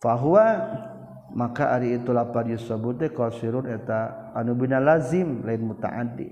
fahuwa 0.00 0.46
maka 1.34 1.76
ari 1.76 2.00
itu 2.00 2.10
lapad 2.14 2.48
yusabu 2.48 2.96
teh 2.96 3.12
qasirun 3.12 3.68
eta 3.68 4.32
anu 4.32 4.56
bina 4.56 4.80
lazim 4.80 5.44
lain 5.44 5.68
mutaaddi. 5.68 6.28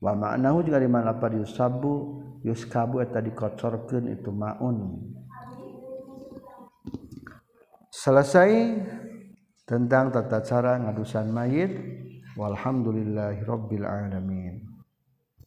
Wa 0.00 0.16
ma'nahu 0.16 0.64
juga 0.64 0.80
di 0.80 0.88
mana 0.88 1.12
lapad 1.12 1.36
yusabu 1.36 2.24
yuskabu 2.42 3.04
eta 3.04 3.20
dikocorkeun 3.20 4.10
itu 4.10 4.32
maun. 4.32 4.98
Selesai 7.92 8.80
tentang 9.68 10.08
tata 10.10 10.40
cara 10.40 10.80
ngadusan 10.80 11.28
mayit. 11.30 11.72
Walhamdulillahirabbil 12.30 13.84
alamin 13.84 14.69